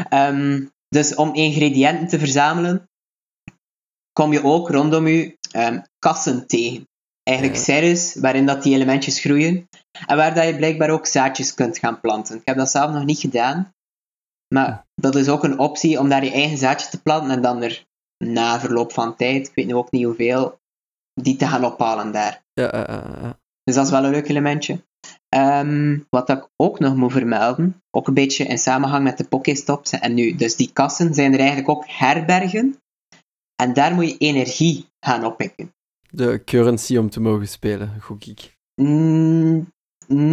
Ehm, 0.09 0.65
dus 0.89 1.15
om 1.15 1.35
ingrediënten 1.35 2.09
te 2.09 2.19
verzamelen, 2.19 2.89
kom 4.19 4.33
je 4.33 4.43
ook 4.43 4.71
rondom 4.71 5.07
je 5.07 5.39
ehm, 5.51 5.81
kassen 5.99 6.47
tegen. 6.47 6.89
Eigenlijk 7.23 7.59
serres 7.59 8.15
waarin 8.15 8.47
dat 8.47 8.63
die 8.63 8.75
elementjes 8.75 9.21
groeien. 9.21 9.69
En 10.07 10.17
waar 10.17 10.35
dat 10.35 10.47
je 10.47 10.57
blijkbaar 10.57 10.91
ook 10.91 11.07
zaadjes 11.07 11.55
kunt 11.55 11.79
gaan 11.79 12.01
planten. 12.01 12.37
Ik 12.37 12.43
heb 12.45 12.57
dat 12.57 12.71
zelf 12.71 12.91
nog 12.91 13.05
niet 13.05 13.19
gedaan. 13.19 13.75
Maar 14.55 14.87
dat 14.95 15.15
is 15.15 15.29
ook 15.29 15.45
een 15.45 15.59
optie 15.59 15.99
om 15.99 16.09
daar 16.09 16.25
je 16.25 16.33
eigen 16.33 16.59
zaadje 16.59 16.89
te 16.89 17.03
planten 17.03 17.31
en 17.31 17.43
dan 17.43 17.63
er 17.63 17.85
na 18.25 18.61
verloop 18.61 18.93
van 18.93 19.17
tijd, 19.17 19.49
ik 19.49 19.55
weet 19.55 19.67
nu 19.67 19.75
ook 19.75 19.91
niet 19.91 20.05
hoeveel, 20.05 20.59
die 21.15 21.37
te 21.37 21.47
gaan 21.47 21.65
ophalen 21.65 22.13
daar. 22.13 22.43
Ja. 22.53 22.71
Dus 23.65 23.75
dat 23.75 23.85
is 23.85 23.91
wel 23.91 24.05
een 24.05 24.11
leuk 24.11 24.29
elementje. 24.29 24.85
Ehm, 25.29 25.99
wat 26.11 26.29
ik 26.29 26.49
ook 26.57 26.79
nog 26.79 26.97
moet 26.97 27.13
vermelden, 27.13 27.83
ook 27.91 28.07
een 28.09 28.15
beetje 28.15 28.45
in 28.45 28.59
samenhang 28.59 29.05
met 29.05 29.19
de 29.19 29.29
Pokéstops. 29.29 29.91
En 29.91 30.15
nu, 30.15 30.35
dus 30.35 30.57
die 30.57 30.73
kassen 30.73 31.15
zijn 31.15 31.33
er 31.33 31.39
eigenlijk 31.39 31.69
ook 31.69 31.85
herbergen. 31.87 32.81
En 33.57 33.73
daar 33.73 33.95
moet 33.95 34.09
je 34.11 34.17
energie 34.19 34.87
gaan 35.01 35.25
oppikken. 35.25 35.75
De 36.11 36.43
currency 36.45 36.97
om 36.97 37.11
te 37.11 37.21
mogen 37.21 37.49
spelen, 37.49 38.01
gok 38.01 38.25
ik. 38.25 38.57
Mm, 38.75 39.73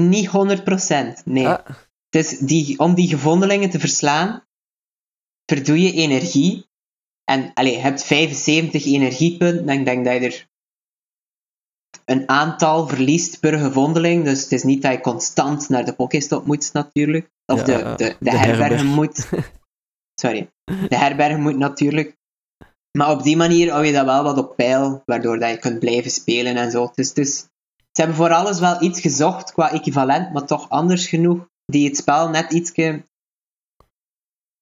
niet 0.10 0.28
100%, 0.28 1.24
nee. 1.26 1.48
Ah, 1.48 1.66
Dus 2.10 2.38
die, 2.38 2.80
om 2.80 2.94
die 2.96 3.08
gevondelingen 3.08 3.70
te 3.70 3.80
verslaan, 3.80 4.44
verdoe 5.46 5.82
je 5.82 5.92
energie. 5.94 6.66
En 7.24 7.52
allez, 7.54 7.74
je 7.74 7.80
hebt 7.82 8.04
75 8.04 8.86
energiepunten. 8.86 9.70
En 9.70 9.80
ik 9.80 9.86
denk 9.86 10.06
dat 10.06 10.14
je 10.14 10.20
er 10.20 10.48
een 12.06 12.30
aantal 12.30 12.88
verliest 12.88 13.40
per 13.40 13.60
gevondeling. 13.60 14.24
Dus 14.24 14.42
het 14.42 14.52
is 14.52 14.64
niet 14.64 14.82
dat 14.82 14.92
je 14.92 15.02
constant 15.02 15.70
naar 15.70 15.86
de 15.86 15.94
Pokéstop 15.94 16.46
moet, 16.46 16.74
natuurlijk. 16.74 17.30
Of 17.46 17.60
Ja, 17.60 17.66
de, 17.66 17.74
de, 17.74 17.96
de, 17.96 18.16
de 18.20 18.38
herbergen 18.38 18.78
herberg. 18.78 18.84
moet. 18.84 19.30
Sorry. 20.22 20.50
De 20.90 20.96
herbergen 20.98 21.42
moet 21.42 21.58
natuurlijk. 21.58 22.16
Maar 22.98 23.12
op 23.12 23.24
die 23.24 23.38
manier 23.38 23.72
hou 23.72 23.86
je 23.86 23.92
dat 23.92 24.06
wel 24.06 24.24
wat 24.24 24.38
op 24.38 24.56
peil, 24.56 25.02
waardoor 25.06 25.40
dat 25.40 25.50
je 25.50 25.58
kunt 25.58 25.80
blijven 25.80 26.12
spelen 26.12 26.56
en 26.56 26.72
zo. 26.72 26.92
Dus, 26.96 27.14
dus 27.14 27.38
ze 27.92 28.02
hebben 28.02 28.16
voor 28.16 28.34
alles 28.34 28.60
wel 28.60 28.82
iets 28.82 29.02
gezocht 29.02 29.54
qua 29.54 29.72
equivalent, 29.72 30.34
maar 30.34 30.46
toch 30.46 30.70
anders 30.70 31.08
genoeg, 31.08 31.48
die 31.66 31.88
het 31.88 31.98
spel 31.98 32.30
net 32.30 32.54
ietsje... 32.54 33.04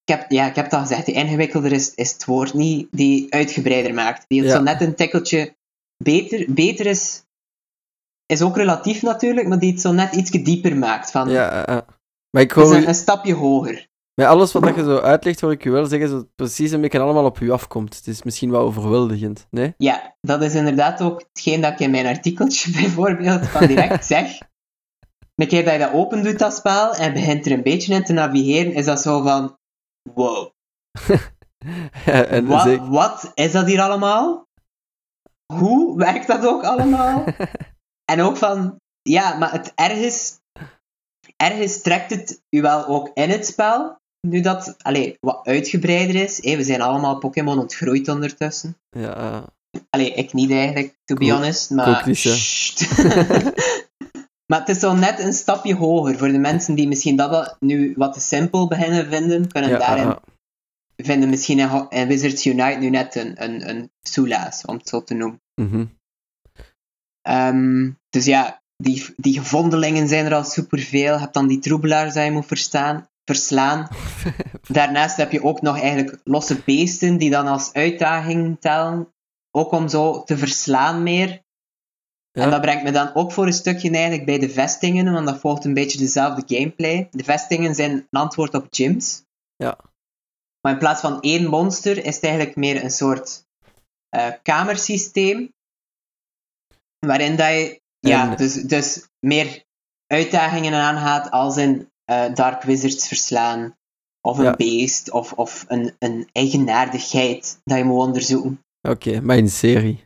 Ik 0.03 0.17
heb, 0.17 0.31
ja, 0.31 0.47
ik 0.47 0.55
heb 0.55 0.65
het 0.65 0.73
al 0.73 0.81
gezegd, 0.81 1.05
die 1.05 1.15
ingewikkelder 1.15 1.71
is, 1.71 1.93
is 1.93 2.11
het 2.11 2.25
woord 2.25 2.53
niet, 2.53 2.87
die 2.91 3.33
uitgebreider 3.33 3.93
maakt. 3.93 4.25
Die 4.27 4.39
het 4.41 4.49
Ja. 4.49 4.55
zo 4.55 4.63
net 4.63 4.81
een 4.81 4.95
tikkeltje 4.95 5.55
beter, 6.03 6.53
beter 6.53 6.85
is, 6.85 7.23
is 8.25 8.41
ook 8.41 8.57
relatief 8.57 9.01
natuurlijk, 9.01 9.47
maar 9.47 9.59
die 9.59 9.71
het 9.71 9.81
zo 9.81 9.91
net 9.91 10.15
ietsje 10.15 10.41
dieper 10.41 10.77
maakt. 10.77 11.11
Van, 11.11 11.29
ja, 11.29 11.63
ja. 11.67 11.85
Maar 12.29 12.41
ik 12.41 12.55
een 12.55 12.95
stapje 12.95 13.33
hoger. 13.33 13.89
Met 14.13 14.27
alles 14.27 14.51
wat 14.51 14.63
dat 14.63 14.75
je 14.75 14.83
zo 14.83 14.97
uitlegt, 14.97 15.41
hoor 15.41 15.51
ik 15.51 15.63
je 15.63 15.69
wel 15.69 15.85
zeggen 15.85 16.09
dat 16.09 16.19
het 16.19 16.35
precies 16.35 16.71
een 16.71 16.81
beetje 16.81 16.99
allemaal 16.99 17.25
op 17.25 17.37
je 17.37 17.51
afkomt. 17.51 17.95
Het 17.95 18.07
is 18.07 18.23
misschien 18.23 18.51
wel 18.51 18.61
overweldigend, 18.61 19.47
nee? 19.49 19.73
Ja, 19.77 20.15
dat 20.21 20.41
is 20.41 20.55
inderdaad 20.55 21.01
ook 21.01 21.25
hetgeen 21.33 21.61
dat 21.61 21.71
ik 21.71 21.79
in 21.79 21.91
mijn 21.91 22.05
artikeltje 22.05 22.71
bijvoorbeeld 22.81 23.47
van 23.47 23.67
direct 23.67 24.05
zeg. 24.05 24.37
Een 25.35 25.47
keer 25.47 25.63
dat 25.63 25.73
je 25.73 25.79
dat 25.79 25.93
open 25.93 26.23
doet, 26.23 26.39
dat 26.39 26.53
spel, 26.53 26.93
en 26.93 27.13
begint 27.13 27.45
er 27.45 27.51
een 27.51 27.63
beetje 27.63 27.93
in 27.93 28.03
te 28.03 28.13
navigeren, 28.13 28.73
is 28.73 28.85
dat 28.85 29.01
zo 29.01 29.21
van... 29.21 29.57
Wow, 30.13 30.49
Ja, 32.05 32.23
en 32.35 32.45
wat, 32.45 32.61
zeker- 32.61 32.89
wat 32.89 33.31
is 33.33 33.51
dat 33.51 33.65
hier 33.65 33.81
allemaal? 33.81 34.47
Hoe 35.53 35.97
werkt 35.97 36.27
dat 36.27 36.45
ook 36.45 36.63
allemaal? 36.63 37.23
en 38.11 38.21
ook 38.21 38.37
van... 38.37 38.75
Ja, 39.01 39.37
maar 39.37 39.51
het 39.51 39.71
ergens... 39.75 40.39
Ergens 41.37 41.81
trekt 41.81 42.09
het 42.09 42.41
u 42.49 42.61
wel 42.61 42.85
ook 42.85 43.11
in 43.13 43.29
het 43.29 43.45
spel, 43.45 44.00
nu 44.27 44.41
dat 44.41 44.75
allee, 44.81 45.17
wat 45.19 45.39
uitgebreider 45.43 46.15
is. 46.15 46.39
We 46.39 46.63
zijn 46.63 46.81
allemaal 46.81 47.17
Pokémon 47.17 47.59
ontgroeid 47.59 48.07
ondertussen. 48.07 48.77
ja. 48.89 49.45
Allee, 49.89 50.13
ik 50.13 50.33
niet 50.33 50.51
eigenlijk, 50.51 50.95
to 51.05 51.15
be 51.15 51.31
honest. 51.31 51.69
Maar... 51.69 51.85
maar 54.49 54.59
het 54.59 54.69
is 54.69 54.79
zo 54.79 54.93
net 54.93 55.19
een 55.19 55.33
stapje 55.33 55.75
hoger. 55.75 56.17
Voor 56.17 56.27
de 56.27 56.37
mensen 56.37 56.75
die 56.75 56.87
misschien 56.87 57.15
dat 57.15 57.57
nu 57.59 57.93
wat 57.97 58.13
te 58.13 58.19
simpel 58.19 58.67
beginnen 58.67 59.09
vinden, 59.09 59.47
kunnen 59.47 59.69
ja, 59.69 59.77
daarin 59.77 60.15
vinden 61.03 61.29
misschien 61.29 61.89
in 61.89 62.07
Wizards 62.07 62.45
Unite 62.45 62.77
nu 62.79 62.89
net 62.89 63.15
een, 63.15 63.43
een, 63.43 63.69
een 63.69 63.91
soelaas, 64.01 64.65
om 64.65 64.75
het 64.75 64.89
zo 64.89 65.03
te 65.03 65.13
noemen. 65.13 65.41
Mhm. 65.61 65.85
Ehm, 67.21 67.91
dus 68.09 68.25
ja, 68.25 68.61
die, 68.77 69.05
die 69.17 69.39
gevondelingen 69.39 70.07
zijn 70.07 70.25
er 70.25 70.33
al 70.33 70.43
superveel. 70.43 71.13
Je 71.13 71.19
hebt 71.19 71.33
dan 71.33 71.47
die 71.47 71.59
troebelaars 71.59 72.13
die 72.13 72.23
je 72.23 72.31
moet 72.31 72.45
verstaan, 72.45 73.09
verslaan. 73.25 73.87
Daarnaast 74.67 75.17
heb 75.17 75.31
je 75.31 75.43
ook 75.43 75.61
nog 75.61 75.79
eigenlijk 75.79 76.19
losse 76.23 76.61
beesten 76.65 77.17
die 77.17 77.29
dan 77.29 77.47
als 77.47 77.73
uitdaging 77.73 78.59
tellen. 78.59 79.13
Ook 79.51 79.71
om 79.71 79.87
zo 79.87 80.23
te 80.23 80.37
verslaan 80.37 81.03
meer. 81.03 81.29
Ja. 82.31 82.43
En 82.43 82.49
dat 82.49 82.61
brengt 82.61 82.83
me 82.83 82.91
dan 82.91 83.13
ook 83.15 83.31
voor 83.31 83.45
een 83.45 83.53
stukje 83.53 83.89
eigenlijk 83.91 84.25
bij 84.25 84.39
de 84.39 84.49
vestingen, 84.49 85.13
want 85.13 85.27
dat 85.27 85.39
volgt 85.39 85.65
een 85.65 85.73
beetje 85.73 85.97
dezelfde 85.97 86.55
gameplay. 86.55 87.07
De 87.11 87.23
vestingen 87.23 87.75
zijn 87.75 87.91
een 87.91 88.07
antwoord 88.11 88.53
op 88.53 88.67
gyms. 88.69 89.23
Ja. 89.55 89.77
Maar 90.61 90.71
in 90.73 90.79
plaats 90.79 91.01
van 91.01 91.21
één 91.21 91.45
monster 91.49 92.05
is 92.05 92.15
het 92.15 92.23
eigenlijk 92.23 92.55
meer 92.55 92.83
een 92.83 92.91
soort 92.91 93.45
eh, 94.09 94.31
kamersysteem. 94.43 95.53
Waarin 96.99 97.35
dat 97.35 97.47
je 97.47 97.81
ja, 97.99 98.29
En- 98.31 98.37
dus, 98.37 98.53
dus 98.53 99.07
meer 99.19 99.63
uitdagingen 100.07 100.73
aangaat 100.73 101.31
als 101.31 101.57
in 101.57 101.90
eh, 102.05 102.33
Dark 102.33 102.63
Wizards 102.63 103.07
verslaan. 103.07 103.75
Of 104.21 104.37
een 104.37 104.43
Ja. 104.43 104.55
beest, 104.55 105.11
of, 105.11 105.33
of 105.33 105.65
een, 105.67 105.95
een 105.99 106.29
eigenaardigheid 106.31 107.59
dat 107.63 107.77
je 107.77 107.83
moet 107.83 108.05
onderzoeken. 108.05 108.59
Oké, 108.89 109.21
maar 109.21 109.37
in 109.37 109.49
serie. 109.49 110.05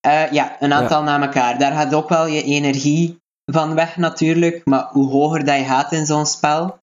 Eh, 0.00 0.32
ja, 0.32 0.56
een 0.62 0.72
aantal 0.72 1.02
na 1.02 1.20
elkaar. 1.22 1.58
Daar 1.58 1.72
gaat 1.72 1.94
ook 1.94 2.08
wel 2.08 2.26
je 2.26 2.42
energie 2.42 3.20
van 3.44 3.74
weg 3.74 3.96
natuurlijk. 3.96 4.64
Maar 4.64 4.88
hoe 4.90 5.10
hoger 5.10 5.44
dat 5.44 5.56
je 5.58 5.64
gaat 5.64 5.92
in 5.92 6.06
zo'n 6.06 6.26
spel, 6.26 6.78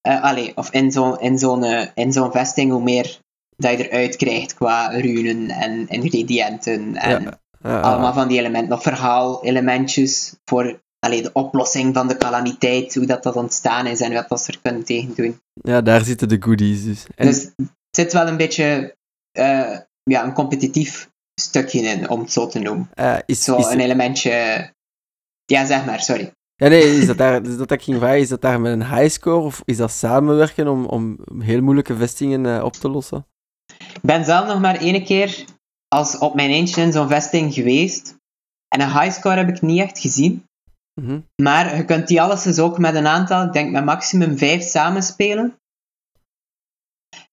eh 0.00 0.22
allee, 0.22 0.56
of 0.56 0.70
in 0.70 0.92
zo'n 0.92 1.20
in 1.20 1.38
zo'n 1.38 1.64
in 1.94 2.12
zo'n 2.12 2.32
vesting, 2.32 2.70
hoe 2.70 2.82
meer 2.82 3.18
dat 3.56 3.78
je 3.78 3.88
eruit 3.88 4.16
krijgt 4.16 4.54
qua 4.54 4.88
runen 4.88 5.50
en 5.50 5.88
ingrediënten 5.88 6.96
en 6.96 7.22
Ja, 7.22 7.40
ja, 7.62 7.80
allemaal 7.80 8.12
van 8.12 8.28
die 8.28 8.38
elementen. 8.38 8.76
Of 8.76 8.82
verhaalelementjes 8.82 10.34
voor 10.44 10.80
allee, 10.98 11.22
de 11.22 11.32
oplossing 11.32 11.94
van 11.94 12.08
de 12.08 12.16
calamiteit, 12.16 12.94
hoe 12.94 13.06
dat, 13.06 13.22
dat 13.22 13.36
ontstaan 13.36 13.86
is 13.86 14.00
en 14.00 14.12
wat 14.12 14.28
dat 14.28 14.40
ze 14.40 14.52
er 14.52 14.58
kunnen 14.62 14.84
tegen 14.84 15.14
doen. 15.14 15.40
ja, 15.62 15.80
daar 15.80 16.04
zitten 16.04 16.28
de 16.28 16.36
goodies 16.40 16.84
dus. 16.84 17.06
En, 17.14 17.26
Dus 17.26 17.42
het 17.42 17.68
zit 17.90 18.12
wel 18.12 18.26
een 18.26 18.36
beetje 18.36 18.96
eh, 19.32 19.78
ja, 20.02 20.24
een 20.24 20.32
competitief 20.32 21.10
stukje 21.40 21.80
in, 21.80 22.08
om 22.10 22.20
het 22.20 22.32
zo 22.32 22.46
te 22.46 22.58
noemen. 22.58 22.90
eh, 22.94 23.16
is, 23.26 23.44
Zo 23.44 23.56
is, 23.56 23.66
een 23.66 23.80
elementje. 23.80 24.30
Ja, 25.44 25.66
zeg 25.66 25.84
maar, 25.86 26.00
sorry. 26.00 26.32
ja, 26.54 26.68
nee, 26.68 26.98
is 26.98 27.06
dat 27.06 27.18
daar, 27.18 27.46
is 27.46 27.56
dat, 27.56 27.70
ik 27.70 27.82
ging 27.82 27.98
vragen, 27.98 28.18
is 28.18 28.28
dat 28.28 28.40
daar 28.40 28.60
met 28.60 28.72
een 28.72 28.94
highscore 28.94 29.36
of 29.44 29.62
is 29.64 29.76
dat 29.76 29.90
samenwerken 29.90 30.68
om, 30.68 30.84
om 30.84 31.18
heel 31.38 31.60
moeilijke 31.62 31.96
vestingen 31.96 32.46
eh, 32.56 32.64
op 32.64 32.72
te 32.72 32.88
lossen? 32.88 33.26
Ik 33.78 34.00
ben 34.02 34.24
zelf 34.24 34.46
nog 34.46 34.60
maar 34.60 34.76
één 34.80 35.04
keer 35.04 35.44
als 35.88 36.18
op 36.18 36.34
mijn 36.34 36.50
eentje 36.50 36.82
in 36.82 36.92
zo'n 36.92 37.08
vesting 37.08 37.54
geweest. 37.54 38.16
En 38.68 38.80
een 38.80 39.00
highscore 39.00 39.36
heb 39.36 39.48
ik 39.48 39.60
niet 39.62 39.80
echt 39.80 39.98
gezien. 39.98 40.44
Mhm. 41.00 41.20
Maar 41.36 41.76
je 41.76 41.84
kunt 41.84 42.08
die 42.08 42.22
alles 42.22 42.42
dus 42.42 42.58
ook 42.58 42.78
met 42.78 42.94
een 42.94 43.06
aantal, 43.06 43.44
ik 43.44 43.52
denk 43.52 43.70
met 43.70 43.84
maximum 43.84 44.38
vijf 44.38 44.62
samenspelen. 44.62 45.58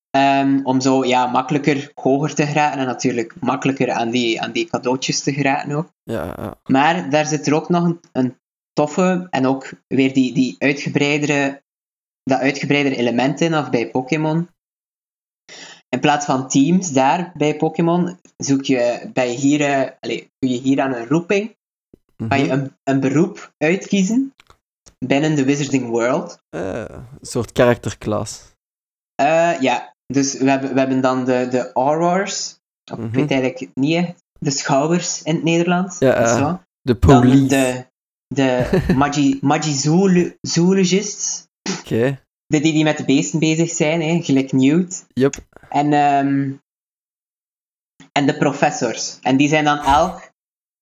Ehm, 0.09 0.59
om 0.63 0.81
zo 0.81 1.05
ja, 1.05 1.25
makkelijker 1.25 1.91
hoger 1.95 2.35
te 2.35 2.45
geraken 2.45 2.79
en 2.79 2.85
natuurlijk 2.85 3.35
makkelijker 3.39 3.91
aan 3.91 4.09
die, 4.09 4.41
aan 4.41 4.51
die 4.51 4.67
cadeautjes 4.67 5.23
te 5.23 5.33
geraken 5.33 5.71
ook. 5.71 5.89
Ja, 6.03 6.23
ja. 6.37 6.59
Maar 6.63 7.09
daar 7.09 7.25
zit 7.25 7.47
er 7.47 7.53
ook 7.53 7.69
nog 7.69 7.83
een, 7.83 7.99
een 8.11 8.37
toffe 8.73 9.27
en 9.29 9.45
ook 9.45 9.71
weer 9.87 10.13
die, 10.13 10.33
die 10.33 10.55
uitgebreidere, 10.59 11.63
dat 12.23 12.39
uitgebreidere 12.39 12.95
element 12.95 13.41
in, 13.41 13.57
of 13.57 13.69
bij 13.69 13.91
Pokémon. 13.91 14.49
In 15.89 15.99
plaats 15.99 16.25
van 16.25 16.47
teams 16.47 16.91
daar 16.91 17.31
bij 17.37 17.55
Pokémon, 17.55 18.19
zoek 18.37 18.63
je, 18.63 19.09
bij 19.13 19.29
hier, 19.29 19.61
eh, 19.61 19.91
allee, 19.99 20.31
doe 20.39 20.49
je 20.49 20.59
hier 20.59 20.81
aan 20.81 20.93
een 20.93 21.07
roeping, 21.07 21.55
kan 22.27 22.39
je 22.39 22.45
Mhm. 22.45 22.53
een, 22.53 22.75
een 22.83 22.99
beroep 22.99 23.53
uitkiezen 23.57 24.33
binnen 25.05 25.35
de 25.35 25.43
Wizarding 25.45 25.89
World. 25.89 26.37
Eh, 26.49 26.85
een 26.89 27.05
soort 27.21 27.51
karakterklas. 27.51 28.53
Eh, 29.15 29.61
ja, 29.61 29.93
dus 30.13 30.37
we 30.37 30.49
hebben, 30.49 30.73
we 30.73 30.79
hebben 30.79 31.01
dan 31.01 31.25
de, 31.25 31.47
de 31.51 31.71
Aurors, 31.73 32.59
of 32.91 32.97
ik 32.97 33.03
Mhm. 33.03 33.15
weet 33.15 33.31
eigenlijk 33.31 33.69
niet 33.73 34.15
de 34.39 34.51
schouwers 34.51 35.21
in 35.23 35.35
het 35.35 35.43
Nederlands. 35.43 35.99
Ja, 35.99 36.13
eh, 36.13 36.37
zo. 36.37 36.59
De 36.81 36.97
Dan 36.99 37.21
police. 37.21 37.47
de, 37.47 37.85
de 38.27 38.79
magi, 39.01 39.39
Magizoologists, 39.41 41.47
Oké, 41.79 42.21
de 42.47 42.59
die, 42.59 42.73
die 42.73 42.83
met 42.83 42.97
de 42.97 43.05
beesten 43.05 43.39
bezig 43.39 43.69
zijn, 43.69 44.01
hè, 44.01 44.21
gelijk 44.21 44.51
Newt. 44.51 45.05
yep. 45.13 45.35
En, 45.69 45.93
ehm, 45.93 46.51
en 48.11 48.25
de 48.25 48.37
professors. 48.37 49.19
En 49.21 49.37
die 49.37 49.47
zijn 49.47 49.63
dan 49.65 49.77
elk, 49.79 50.31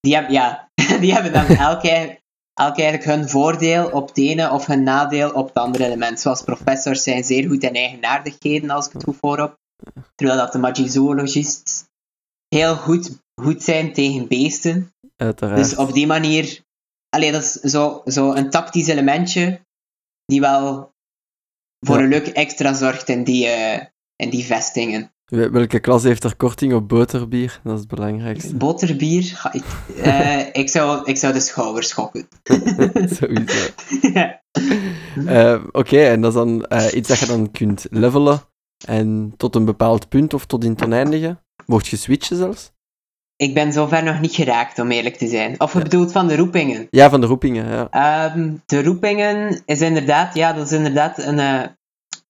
die, 0.04 0.14
hebben 0.16 0.32
ja, 0.34 0.70
die 1.02 1.14
hebben 1.14 1.34
dan 1.34 1.46
elk, 1.46 1.84
eigen- 1.84 2.18
elk 2.54 2.78
eigenlijk 2.80 3.04
hun 3.04 3.30
voordeel 3.30 3.90
op 3.90 4.08
het 4.08 4.18
ene 4.18 4.52
of 4.52 4.66
hun 4.66 4.84
nadeel 4.84 5.32
op 5.32 5.48
het 5.48 5.58
andere 5.58 5.86
element. 5.86 6.20
Zoals 6.20 6.42
professors 6.44 7.04
zijn 7.04 7.24
zeer 7.24 7.48
goed 7.48 7.64
in 7.64 7.74
eigenaardigheden, 7.76 8.70
als 8.70 8.88
ik 8.88 8.94
het 8.94 9.04
goed 9.04 9.18
voorop. 9.22 9.58
Terwijl 10.16 10.40
dat 10.40 10.52
de 10.52 10.58
magizoologists 10.58 11.84
heel 12.48 12.76
goed, 12.76 13.20
goed 13.42 13.64
zijn 13.64 13.94
tegen 13.94 14.28
beesten. 14.28 14.94
Uiteraard. 15.16 15.58
Dus 15.58 15.76
op 15.76 15.94
die 15.94 16.08
manier, 16.08 16.60
allee, 17.10 17.32
dat 17.32 17.42
is 17.44 17.52
zo, 17.52 18.02
zo 18.06 18.34
een 18.34 18.50
tactisch 18.50 18.88
elementje 18.88 19.60
die 20.26 20.40
wel 20.42 20.92
voor 21.80 21.98
Ja. 21.98 22.04
een 22.04 22.10
leuk 22.10 22.28
extra 22.28 22.74
zorgt 22.74 23.10
in 23.10 23.24
die, 23.24 23.48
eh, 23.48 23.86
in 24.16 24.30
die 24.30 24.46
vestingen. 24.46 25.12
Wel- 25.26 25.50
Welke 25.52 25.80
klas 25.80 26.04
heeft 26.04 26.24
er 26.24 26.36
korting 26.36 26.74
op 26.74 26.90
boterbier? 26.90 27.60
Dat 27.64 27.74
is 27.74 27.80
het 27.80 27.88
belangrijkste. 27.88 28.56
Boterbier, 28.56 29.50
ik, 29.52 29.64
eh, 30.04 30.40
ik, 30.62 30.70
zou, 30.70 31.02
ik 31.06 31.18
zou 31.18 31.34
de 31.34 31.40
schouders 31.40 31.88
schokken. 31.88 32.28
Sowieso. 33.20 33.70
Eh, 35.28 35.64
Oké, 35.72 35.98
en 36.04 36.22
dat 36.22 36.32
is 36.32 36.38
dan 36.38 36.66
eh, 36.66 36.94
iets 36.94 37.08
dat 37.08 37.20
je 37.20 37.26
dan 37.26 37.52
kunt 37.52 37.86
levelen 37.90 38.42
en 38.88 39.34
tot 39.38 39.56
een 39.56 39.66
bepaald 39.66 40.10
punt 40.10 40.34
of 40.34 40.46
tot 40.46 40.64
in 40.64 40.72
het 40.72 40.84
oneindige. 40.84 41.38
Mocht 41.66 41.88
je 41.88 41.98
switchen 41.98 42.38
zelfs? 42.38 42.72
Ik 43.36 43.54
ben 43.54 43.74
zover 43.74 44.04
nog 44.04 44.20
niet 44.20 44.34
geraakt, 44.36 44.80
om 44.80 44.92
eerlijk 44.92 45.16
te 45.18 45.28
zijn. 45.28 45.60
Of 45.60 45.72
je 45.72 45.78
Ja. 45.78 45.84
bedoelt 45.84 46.12
van 46.12 46.28
de 46.28 46.36
roepingen? 46.36 46.88
Ja, 46.90 47.10
van 47.10 47.22
de 47.22 47.28
roepingen, 47.28 47.68
ja. 47.68 47.88
Ehm, 47.90 48.54
de 48.66 48.84
roepingen 48.84 49.62
is 49.66 49.82
inderdaad, 49.82 50.36
ja, 50.36 50.54
dat 50.54 50.66
is 50.66 50.72
inderdaad 50.72 51.18
een, 51.24 51.40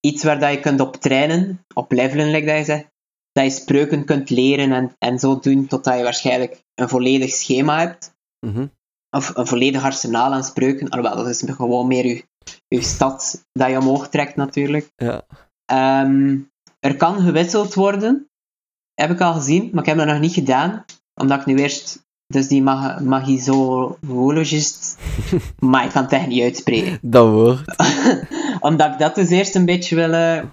iets 0.06 0.24
waar 0.24 0.40
dat 0.40 0.52
je 0.52 0.60
kunt 0.60 0.80
op 0.80 0.96
trainen, 0.96 1.66
op 1.74 1.92
levelen, 1.92 2.32
like 2.32 2.46
dat 2.46 2.58
je 2.58 2.64
zegt. 2.64 2.92
Dat 3.32 3.44
je 3.44 3.50
spreuken 3.50 4.06
kunt 4.06 4.30
leren 4.30 4.72
en, 4.72 4.96
en 4.98 5.20
zo 5.20 5.40
doen 5.40 5.68
totdat 5.68 5.98
je 5.98 6.04
waarschijnlijk 6.04 6.64
een 6.76 6.90
volledig 6.90 7.32
schema 7.32 7.80
hebt. 7.80 8.14
Mhm. 8.46 8.68
Of 9.10 9.36
een 9.36 9.48
volledig 9.48 9.84
arsenaal 9.84 10.34
aan 10.34 10.44
spreuken. 10.44 10.90
Alhoewel, 10.90 11.18
dat 11.24 11.28
is 11.28 11.44
gewoon 11.46 11.88
meer 11.88 12.06
je, 12.06 12.24
je 12.68 12.82
stad 12.82 13.46
dat 13.52 13.70
je 13.70 13.78
omhoog 13.78 14.10
trekt 14.10 14.36
natuurlijk. 14.36 14.92
Ja. 14.96 15.26
Ehm, 15.66 16.40
er 16.80 16.96
kan 16.98 17.22
gewisseld 17.22 17.74
worden, 17.74 18.30
heb 18.94 19.10
ik 19.10 19.22
al 19.22 19.34
gezien, 19.34 19.70
maar 19.72 19.84
ik 19.84 19.90
heb 19.90 19.98
dat 19.98 20.08
nog 20.08 20.20
niet 20.20 20.34
gedaan, 20.34 20.86
omdat 21.22 21.40
ik 21.40 21.46
nu 21.46 21.58
eerst, 21.58 22.06
dus 22.28 22.48
die 22.48 22.64
mag, 22.64 23.00
magizoologist, 23.00 24.98
maar 25.60 25.86
ik 25.86 25.92
kan 25.92 26.04
het 26.04 26.12
echt 26.12 26.28
niet 26.28 26.44
uitspreken. 26.44 27.00
Dat 27.02 27.30
woord. 27.30 27.76
omdat 28.64 28.92
ik 28.94 29.00
dat 29.00 29.16
dus 29.16 29.30
eerst 29.30 29.56
een 29.56 29.66
beetje 29.66 29.96
wil, 29.96 30.14
eh, 30.14 30.44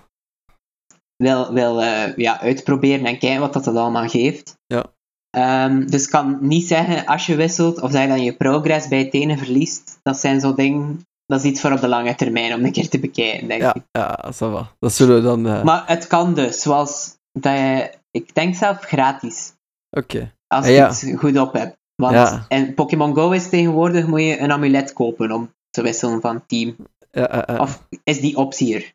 wil, 1.17 1.52
wil 1.52 1.83
eh, 1.83 2.17
ja, 2.17 2.40
uitproberen 2.40 3.07
en 3.07 3.19
kijken 3.19 3.40
wat 3.40 3.52
dat, 3.52 3.64
dat 3.64 3.76
allemaal 3.76 4.09
geeft. 4.09 4.55
Ja. 4.67 4.85
Ehm, 5.31 5.87
dus 5.87 6.05
ik 6.05 6.11
kan 6.11 6.38
niet 6.40 6.67
zeggen 6.67 7.07
als 7.07 7.26
je 7.26 7.35
wisselt 7.37 7.81
of 7.81 7.90
dat 7.90 8.02
je 8.02 8.09
dan 8.09 8.23
je 8.23 8.33
progress 8.37 8.88
bij 8.88 8.99
het 8.99 9.14
ene 9.14 9.38
verliest. 9.38 9.99
Dat 10.02 10.19
zijn 10.19 10.40
zo 10.40 10.55
dingen, 10.55 11.07
dat 11.26 11.45
is 11.45 11.50
iets 11.50 11.61
voor 11.61 11.73
op 11.73 11.81
de 11.81 11.88
lange 11.88 12.14
termijn 12.14 12.55
om 12.55 12.64
een 12.64 12.73
keer 12.73 12.88
te 12.88 12.99
bekijken, 13.00 13.49
denk 13.49 13.61
Ja, 13.62 13.75
ik. 13.75 13.83
ja, 13.93 14.33
ça 14.33 14.37
va. 14.52 14.75
Dat 14.79 14.93
zullen 14.93 15.17
we 15.17 15.23
dan... 15.23 15.47
eh, 15.47 15.62
Maar 15.64 15.83
het 15.87 16.07
kan 16.07 16.35
dus, 16.35 16.62
zoals 16.62 17.17
dat 17.33 17.52
je, 17.57 17.90
ik 18.11 18.35
denk 18.35 18.55
zelf 18.55 18.79
gratis, 18.81 19.52
Oké. 19.97 20.33
als 20.47 20.64
Ah, 20.64 20.71
je 20.71 20.76
ja. 20.76 20.88
het 20.88 21.12
goed 21.17 21.38
op 21.38 21.52
hebt. 21.52 21.76
Want 21.95 22.14
Ja. 22.14 22.45
in 22.49 22.75
Pokémon 22.75 23.14
Go 23.14 23.31
is 23.31 23.49
tegenwoordig 23.49 24.07
moet 24.07 24.21
je 24.21 24.38
een 24.38 24.52
amulet 24.52 24.93
kopen 24.93 25.33
om 25.33 25.55
te 25.71 25.83
wisselen 25.83 26.21
van 26.21 26.47
team. 26.47 26.76
Ja, 27.11 27.29
ja, 27.33 27.45
ja. 27.47 27.59
Of 27.59 27.87
is 28.05 28.21
die 28.21 28.37
optie 28.37 28.75
er 28.75 28.93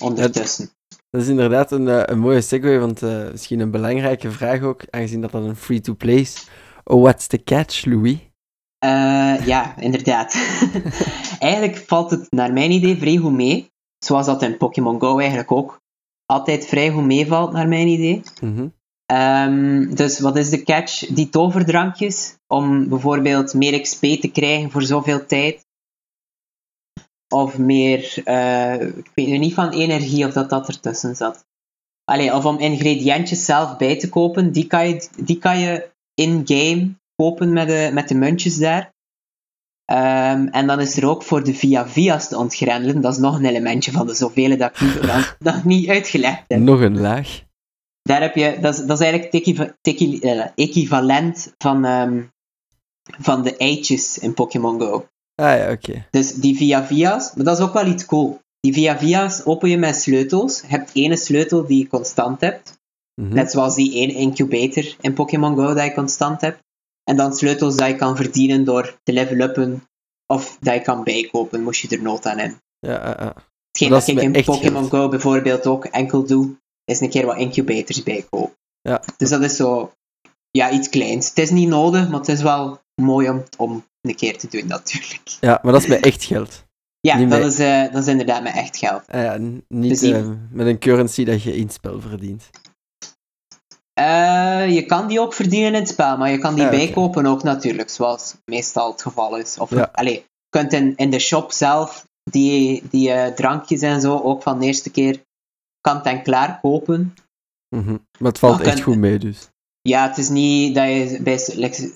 ondertussen? 0.00 0.70
Dat 1.10 1.22
is 1.22 1.28
inderdaad 1.28 1.72
een, 1.72 1.88
eh, 1.88 2.02
een 2.04 2.18
mooie 2.18 2.40
segue, 2.40 2.78
want 2.78 3.02
eh, 3.02 3.30
misschien 3.30 3.60
een 3.60 3.70
belangrijke 3.70 4.30
vraag 4.30 4.62
ook, 4.62 4.82
aangezien 4.90 5.20
dat 5.20 5.32
dat 5.32 5.44
een 5.44 5.56
free-to-play 5.56 6.14
is. 6.14 6.46
Oh, 6.84 7.02
what's 7.02 7.26
the 7.26 7.42
catch, 7.42 7.84
Louis? 7.84 8.18
Eh, 8.78 9.46
ja, 9.46 9.78
inderdaad. 9.78 10.36
eigenlijk 11.38 11.76
valt 11.86 12.10
het 12.10 12.26
naar 12.30 12.52
mijn 12.52 12.70
idee 12.70 12.96
vrij 12.96 13.16
goed 13.16 13.32
mee. 13.32 13.70
Zoals 13.98 14.26
dat 14.26 14.42
in 14.42 14.56
Pokémon 14.56 15.00
Go 15.00 15.18
eigenlijk 15.18 15.52
ook 15.52 15.80
altijd 16.26 16.66
vrij 16.66 16.90
goed 16.90 17.04
meevalt, 17.04 17.52
naar 17.52 17.68
mijn 17.68 17.88
idee. 17.88 18.22
Mhm. 18.40 18.68
Ehm, 19.06 19.94
dus 19.94 20.20
wat 20.20 20.36
is 20.36 20.50
de 20.50 20.62
catch? 20.62 21.06
Die 21.06 21.28
toverdrankjes, 21.28 22.36
om 22.46 22.88
bijvoorbeeld 22.88 23.54
meer 23.54 23.80
XP 23.80 24.00
te 24.00 24.30
krijgen 24.32 24.70
voor 24.70 24.82
zoveel 24.82 25.26
tijd. 25.26 25.66
Of 27.32 27.58
meer, 27.58 28.20
eh, 28.24 28.80
ik 28.80 29.10
weet 29.14 29.26
nu 29.26 29.38
niet 29.38 29.54
van 29.54 29.70
energie 29.70 30.26
of 30.26 30.32
dat 30.32 30.50
dat 30.50 30.68
ertussen 30.68 31.16
zat. 31.16 31.44
Allee, 32.04 32.34
of 32.34 32.44
om 32.44 32.58
ingrediëntjes 32.58 33.44
zelf 33.44 33.76
bij 33.76 33.98
te 33.98 34.08
kopen, 34.08 34.52
die 34.52 34.66
kan 34.66 34.88
je, 34.88 35.08
die 35.16 35.38
kan 35.38 35.58
je 35.58 35.90
in-game 36.14 36.94
kopen 37.16 37.52
met 37.52 37.68
de, 37.68 37.90
met 37.92 38.08
de 38.08 38.14
muntjes 38.14 38.58
daar. 38.58 38.92
Ehm, 39.84 40.46
en 40.46 40.66
dan 40.66 40.80
is 40.80 40.96
er 40.96 41.08
ook 41.08 41.22
voor 41.22 41.44
de 41.44 41.54
via-via's 41.54 42.28
te 42.28 42.38
ontgrendelen, 42.38 43.00
dat 43.00 43.12
is 43.12 43.18
nog 43.18 43.36
een 43.38 43.44
elementje 43.44 43.92
van 43.92 44.06
de 44.06 44.14
zoveel 44.14 44.56
dat 44.56 44.70
ik 44.70 44.80
niet, 44.80 45.02
nog- 45.02 45.36
nog 45.52 45.64
niet 45.64 45.88
uitgelegd 45.88 46.44
heb. 46.48 46.60
Nog 46.60 46.80
een 46.80 47.00
laag. 47.00 47.42
Daar 48.02 48.20
heb 48.20 48.34
je, 48.34 48.58
dat, 48.60 48.74
is, 48.78 48.84
dat 48.86 49.00
is 49.00 49.06
eigenlijk 49.06 49.32
het 49.32 50.22
eh, 50.22 50.46
equivalent 50.54 51.54
van, 51.58 51.84
ehm, 51.84 52.22
van 53.02 53.42
de 53.42 53.56
eitjes 53.56 54.18
in 54.18 54.34
Pokémon 54.34 54.80
Go. 54.80 55.06
Ah 55.42 55.58
ja, 55.58 55.70
oké. 55.72 56.06
Dus 56.10 56.34
die 56.34 56.56
via-via's, 56.56 57.34
maar 57.34 57.44
dat 57.44 57.58
is 57.58 57.64
ook 57.64 57.72
wel 57.72 57.86
iets 57.86 58.04
cool. 58.04 58.40
Die 58.60 58.72
via-via's 58.72 59.44
open 59.44 59.70
je 59.70 59.76
met 59.76 59.96
sleutels. 59.96 60.60
Je 60.60 60.66
hebt 60.66 60.90
ene 60.92 61.16
sleutel 61.16 61.66
die 61.66 61.78
je 61.78 61.88
constant 61.88 62.40
hebt. 62.40 62.80
Mhm. 63.20 63.34
Net 63.34 63.50
zoals 63.50 63.74
die 63.74 63.94
één 63.94 64.10
incubator 64.10 64.96
in 65.00 65.14
Pokémon 65.14 65.56
Go 65.56 65.74
dat 65.74 65.84
je 65.84 65.94
constant 65.94 66.40
hebt. 66.40 66.58
En 67.04 67.16
dan 67.16 67.34
sleutels 67.34 67.76
dat 67.76 67.88
je 67.88 67.94
kan 67.94 68.16
verdienen 68.16 68.64
door 68.64 68.98
te 69.02 69.12
level-uppen. 69.12 69.86
Of 70.26 70.56
dat 70.60 70.74
je 70.74 70.80
kan 70.80 71.04
bijkopen, 71.04 71.62
moest 71.62 71.80
je 71.80 71.96
er 71.96 72.02
nood 72.02 72.26
aan 72.26 72.38
hebben. 72.38 72.58
Ja, 72.78 72.92
ja, 72.92 73.16
ja. 73.18 73.34
Hetgeen 73.68 73.90
Dat 73.90 74.06
ik 74.06 74.20
in 74.20 74.44
Pokémon. 74.44 74.88
Go 74.88 75.08
bijvoorbeeld 75.08 75.66
ook 75.66 75.84
enkel 75.84 76.26
doe, 76.26 76.56
is 76.84 77.00
een 77.00 77.10
keer 77.10 77.26
wat 77.26 77.36
incubators 77.36 78.02
bijkopen. 78.02 78.56
Ja. 78.80 79.02
Dus 79.16 79.28
dat 79.28 79.42
is 79.42 79.56
zo, 79.56 79.92
ja, 80.50 80.70
iets 80.70 80.88
kleins. 80.88 81.28
Het 81.28 81.38
is 81.38 81.50
niet 81.50 81.68
nodig, 81.68 82.08
maar 82.08 82.18
het 82.18 82.28
is 82.28 82.42
wel 82.42 82.81
mooi 82.94 83.28
om, 83.28 83.42
om 83.58 83.84
een 84.00 84.14
keer 84.16 84.38
te 84.38 84.48
doen, 84.48 84.66
natuurlijk. 84.66 85.22
Ja, 85.40 85.58
maar 85.62 85.72
dat 85.72 85.82
is 85.82 85.88
met 85.88 86.04
echt 86.04 86.24
geld. 86.24 86.62
Ja, 87.08 87.16
Niet 87.16 87.30
dat 87.30 87.44
is, 87.44 87.58
eh, 87.58 87.92
dat 87.92 88.02
is 88.02 88.08
inderdaad 88.08 88.42
met 88.42 88.54
echt 88.54 88.76
geld. 88.76 89.02
Ah 89.06 89.22
ja, 89.22 89.36
niet 89.68 90.00
Dus 90.00 90.02
eh, 90.02 90.28
met 90.50 90.66
een 90.66 90.78
currency 90.78 91.24
dat 91.24 91.42
je 91.42 91.56
in 91.56 91.62
het 91.62 91.72
spel 91.72 92.00
verdient. 92.00 92.50
Eh, 93.92 94.74
je 94.74 94.86
kan 94.86 95.06
die 95.08 95.20
ook 95.20 95.34
verdienen 95.34 95.68
in 95.68 95.80
het 95.80 95.88
spel, 95.88 96.16
maar 96.16 96.30
je 96.30 96.38
kan 96.38 96.54
die 96.54 96.64
Ah, 96.64 96.70
bijkopen 96.70 97.26
ook 97.26 97.42
natuurlijk, 97.42 97.90
zoals 97.90 98.34
meestal 98.44 98.90
het 98.90 99.02
geval 99.02 99.36
is. 99.36 99.58
Of 99.58 99.70
Ja. 99.70 99.90
allee, 99.92 100.14
je 100.14 100.24
kunt 100.48 100.72
in, 100.72 100.96
in 100.96 101.10
de 101.10 101.18
shop 101.18 101.52
zelf 101.52 102.06
die, 102.30 102.82
die 102.90 103.34
drankjes 103.34 103.80
en 103.80 104.00
zo 104.00 104.18
ook 104.18 104.42
van 104.42 104.58
de 104.58 104.66
eerste 104.66 104.90
keer 104.90 105.22
kant 105.80 106.04
en 106.04 106.22
klaar 106.22 106.60
kopen. 106.60 107.14
Mhm. 107.76 107.96
Maar 108.18 108.30
het 108.30 108.38
valt 108.38 108.58
Maar 108.58 108.66
echt 108.66 108.80
goed 108.80 108.96
mee, 108.96 109.18
dus. 109.18 109.48
Ja, 109.82 110.08
het 110.08 110.18
is 110.18 110.28
niet 110.28 110.74
dat 110.74 110.84
je 110.84 111.18
bij, 111.22 111.40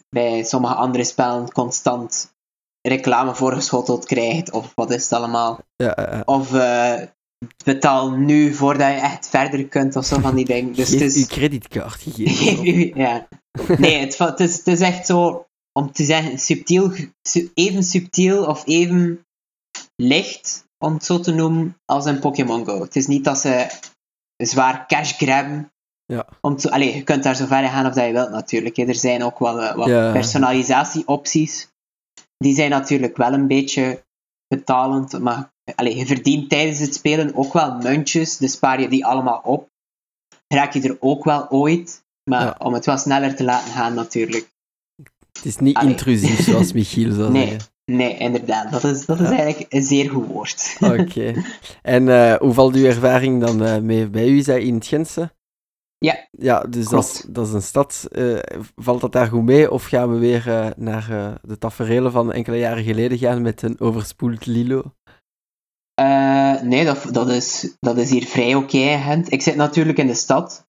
bij 0.09 0.45
sommige 0.45 0.75
andere 0.75 1.05
spellen 1.05 1.53
constant 1.53 2.35
reclame 2.83 3.35
voorgeschoteld 3.35 4.05
krijgt, 4.05 4.51
of 4.51 4.73
wat 4.75 4.91
is 4.91 5.03
het 5.03 5.13
allemaal. 5.13 5.59
Ja. 5.77 6.23
Of 6.25 6.55
eh, 6.55 7.03
betaal 7.65 8.11
nu 8.11 8.55
voordat 8.55 8.89
je 8.93 9.01
echt 9.01 9.29
verder 9.29 9.69
kunt, 9.69 9.97
of 9.97 10.05
zo 10.05 10.21
van 10.21 10.35
die 10.35 10.45
dingen. 10.45 10.73
Dus 10.73 10.91
het 10.91 11.01
is... 11.01 11.17
uw 11.17 11.27
creditcard 11.27 12.03
gegeven. 12.03 12.97
ja. 13.05 13.29
Nee, 13.79 13.99
het, 13.99 14.19
het, 14.19 14.41
is, 14.41 14.57
het 14.57 14.67
is 14.67 14.81
echt 14.81 15.07
zo, 15.07 15.47
om 15.73 15.93
te 15.93 16.05
zeggen, 16.05 16.39
subtiel, 16.39 16.93
su- 17.23 17.51
even 17.55 17.83
subtiel 17.83 18.45
of 18.45 18.67
even 18.67 19.27
licht, 19.97 20.65
om 20.79 20.95
het 20.95 21.05
zo 21.05 21.21
te 21.21 21.33
noemen, 21.35 21.77
als 21.85 22.07
in 22.07 22.19
Pokémon 22.19 22.65
Go. 22.65 22.81
Het 22.81 22.97
is 22.97 23.07
niet 23.07 23.25
dat 23.25 23.39
ze 23.39 23.67
zwaar 24.37 24.87
cash 24.87 25.13
grabben. 25.13 25.73
Ja. 26.07 26.27
Om 26.41 26.57
te, 26.57 26.85
je 26.85 27.03
kunt 27.03 27.23
daar 27.23 27.37
zo 27.37 27.47
ver 27.47 27.63
in 27.63 27.69
gaan 27.69 27.87
of 27.87 27.95
dat 27.95 28.07
je 28.07 28.13
wilt 28.13 28.31
natuurlijk. 28.31 28.77
hè. 28.77 28.85
Er 28.85 28.95
zijn 28.95 29.23
ook 29.23 29.39
wel 29.39 29.63
eh, 29.63 29.75
wat 29.77 29.87
Ja. 29.87 30.13
personalisatieopties. 30.13 31.69
Die 32.39 32.55
zijn 32.55 32.71
natuurlijk 32.71 33.17
wel 33.17 33.33
een 33.33 33.47
beetje 33.47 34.05
betalend, 34.49 35.19
maar 35.19 35.53
allee, 35.75 35.97
je 35.97 36.07
verdient 36.07 36.51
tijdens 36.51 36.79
het 36.79 36.95
spelen 36.95 37.35
ook 37.35 37.53
wel 37.53 37.77
muntjes, 37.77 38.37
dus 38.37 38.53
spaar 38.53 38.81
je 38.81 38.89
die 38.89 39.07
allemaal 39.07 39.41
op. 39.45 39.69
Raak 40.49 40.73
je 40.73 40.83
er 40.83 40.97
ook 41.01 41.25
wel 41.25 41.51
ooit, 41.51 42.05
maar 42.31 42.45
Ja. 42.45 42.57
om 42.59 42.73
het 42.75 42.87
wel 42.87 42.99
sneller 42.99 43.37
te 43.37 43.45
laten 43.45 43.73
gaan 43.73 43.95
natuurlijk. 43.95 44.51
Het 45.33 45.45
is 45.45 45.57
niet 45.57 45.83
intrusief, 45.83 46.41
zoals 46.43 46.73
Michiel 46.73 47.13
zou 47.13 47.33
Nee. 47.33 47.49
zeggen. 47.49 47.71
Nee, 47.93 48.17
inderdaad, 48.17 48.71
dat 48.71 48.85
is, 48.85 49.07
dat 49.07 49.21
is 49.21 49.29
Ja. 49.29 49.37
eigenlijk 49.37 49.73
een 49.73 49.83
zeer 49.83 50.11
goed 50.11 50.27
woord. 50.27 50.77
Oké. 50.81 51.33
En 51.83 52.09
eh, 52.09 52.35
hoe 52.39 52.53
valt 52.53 52.75
uw 52.75 52.85
ervaring 52.85 53.41
dan 53.41 53.65
eh, 53.65 53.79
mee 53.79 54.09
bij 54.09 54.29
u? 54.29 54.39
Is 54.39 54.45
dat 54.45 54.57
in 54.59 54.75
het 54.75 54.87
Gentse? 54.87 55.35
Ja. 55.99 56.29
Ja, 56.31 56.61
dus 56.61 56.89
dat 56.89 57.05
is, 57.05 57.25
dat 57.29 57.47
is 57.47 57.53
een 57.53 57.63
stad. 57.63 58.09
Eh, 58.11 58.39
valt 58.77 59.01
dat 59.01 59.13
daar 59.13 59.27
goed 59.27 59.45
mee? 59.45 59.71
Of 59.71 59.85
gaan 59.85 60.13
we 60.13 60.19
weer 60.19 60.49
eh, 60.49 60.71
naar 60.77 61.11
eh, 61.11 61.35
de 61.43 61.59
taferelen 61.59 62.13
van 62.13 62.33
enkele 62.33 62.59
jaren 62.59 62.85
geleden 62.85 63.19
gaan 63.19 63.43
met 63.43 63.63
een 63.63 63.81
overspoeld 63.81 64.47
Lilo? 64.47 64.95
Nee, 66.63 66.85
dat, 66.85 67.09
dat, 67.13 67.29
is, 67.29 67.77
dat 67.81 67.97
is 67.97 68.11
hier 68.11 68.27
vrij 68.27 68.55
oké 68.55 68.99
Gent. 68.99 69.33
Ik 69.33 69.43
zit 69.43 69.57
natuurlijk 69.57 69.99
in 69.99 70.07
de 70.07 70.15
stad. 70.15 70.67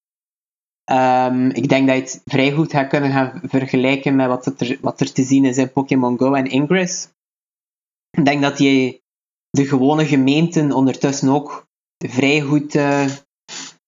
Ehm, 0.83 1.49
ik 1.49 1.69
denk 1.69 1.87
dat 1.87 1.95
je 1.95 2.01
het 2.01 2.21
vrij 2.25 2.51
goed 2.51 2.71
gaat 2.71 2.87
kunnen 2.87 3.11
gaan 3.11 3.41
vergelijken 3.43 4.15
met 4.15 4.27
wat, 4.27 4.45
het 4.45 4.61
er, 4.61 4.77
wat 4.81 4.99
er 4.99 5.11
te 5.11 5.23
zien 5.23 5.45
is 5.45 5.57
in 5.57 5.71
Pokémon 5.71 6.17
Go 6.17 6.33
en 6.33 6.45
Ingress. 6.45 7.09
Ik 8.09 8.25
denk 8.25 8.41
dat 8.41 8.57
die, 8.57 9.01
de 9.49 9.65
gewone 9.65 10.05
gemeenten 10.05 10.71
ondertussen 10.71 11.29
ook 11.29 11.67
vrij 11.97 12.41
goed 12.41 12.79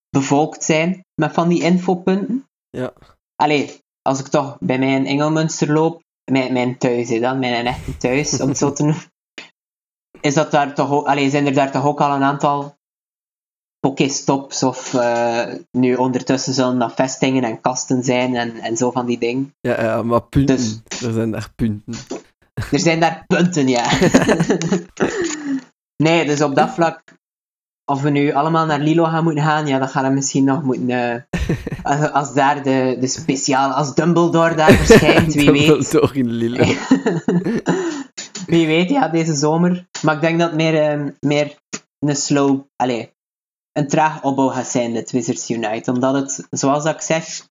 bevolkt 0.09 0.63
zijn 0.63 1.05
met 1.19 1.33
van 1.33 1.47
die 1.47 1.61
infopunten. 1.61 2.47
Ja. 2.69 2.93
Allee, 3.35 3.79
als 4.01 4.19
ik 4.19 4.27
toch 4.27 4.57
bij 4.59 4.79
mij 4.79 4.93
in 4.93 5.05
Engelmunster 5.05 5.71
loop, 5.71 6.03
mijn, 6.31 6.53
mijn 6.53 6.77
thuis, 6.77 7.09
hè, 7.09 7.19
dan, 7.19 7.39
mijn 7.39 7.65
echte 7.65 7.97
thuis, 7.97 8.41
om 8.41 8.47
het 8.47 8.57
zo 8.57 8.73
te 8.73 8.83
noemen, 8.83 9.03
is 10.21 10.33
dat 10.33 10.51
daar 10.51 10.75
toch 10.75 10.91
ook, 10.91 11.07
allee, 11.07 11.29
zijn 11.29 11.45
er 11.45 11.53
daar 11.53 11.71
toch 11.71 11.85
ook 11.85 12.01
al 12.01 12.15
een 12.15 12.23
aantal 12.23 12.77
Pokéstops 13.79 14.63
of 14.63 14.93
eh, 14.93 15.53
nu 15.71 15.95
ondertussen 15.95 16.53
zullen 16.53 16.79
dat 16.79 16.93
vestingen 16.93 17.43
en 17.43 17.61
kasten 17.61 18.03
zijn 18.03 18.35
en, 18.35 18.57
en 18.57 18.77
zo 18.77 18.91
van 18.91 19.05
die 19.05 19.19
dingen. 19.19 19.53
Ja, 19.59 19.81
ja 19.81 20.03
maar 20.03 20.21
punten. 20.21 20.55
Dus- 20.55 20.81
Er 21.01 21.13
zijn 21.13 21.31
daar 21.31 21.51
punten. 21.55 21.93
Er 22.71 22.79
zijn 22.79 22.99
daar 22.99 23.23
punten, 23.27 23.67
ja. 23.67 23.91
nee, 26.03 26.25
dus 26.25 26.41
op 26.41 26.55
dat 26.55 26.69
vlak, 26.69 27.03
of 27.89 28.01
we 28.01 28.09
nu 28.09 28.31
allemaal 28.33 28.65
naar 28.65 28.79
Lilo 28.79 29.03
gaan 29.03 29.23
moeten 29.23 29.43
gaan, 29.43 29.67
ja, 29.67 29.79
dan 29.79 29.89
gaan 29.89 30.03
we 30.03 30.09
misschien 30.09 30.43
nog 30.43 30.63
moeten... 30.63 30.89
eh, 30.89 31.21
als, 31.83 32.11
als 32.11 32.33
daar 32.33 32.63
de, 32.63 32.97
de 32.99 33.07
speciale... 33.07 33.73
Als 33.73 33.95
Dumbledore 33.95 34.55
daar 34.55 34.71
verschijnt, 34.83 35.33
wie 35.33 35.51
weet. 35.51 35.93
In 36.13 36.29
Lille. 36.31 36.77
Wie 38.45 38.67
weet, 38.67 38.89
ja, 38.89 39.07
deze 39.07 39.33
zomer. 39.33 39.87
Maar 40.01 40.15
ik 40.15 40.21
denk 40.21 40.39
dat 40.39 40.47
het 40.47 40.57
meer, 40.57 40.81
ehm, 40.81 41.11
meer 41.19 41.57
een 41.99 42.15
slow... 42.15 42.61
Allee, 42.75 43.13
een 43.71 43.87
traag 43.87 44.23
opbouw 44.23 44.47
gaat 44.47 44.67
zijn, 44.67 44.93
dit 44.93 45.11
Wizards 45.11 45.49
Unite. 45.49 45.91
Omdat 45.91 46.13
het, 46.13 46.47
zoals 46.49 46.85
ik 46.85 47.01
zeg, 47.01 47.47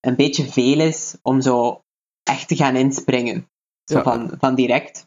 een 0.00 0.16
beetje 0.16 0.44
veel 0.52 0.80
is 0.80 1.16
om 1.22 1.40
zo 1.40 1.82
echt 2.22 2.48
te 2.48 2.56
gaan 2.56 2.76
inspringen. 2.76 3.48
Zo 3.84 3.96
Ja. 3.96 4.02
van, 4.02 4.30
van 4.38 4.54
direct. 4.54 5.06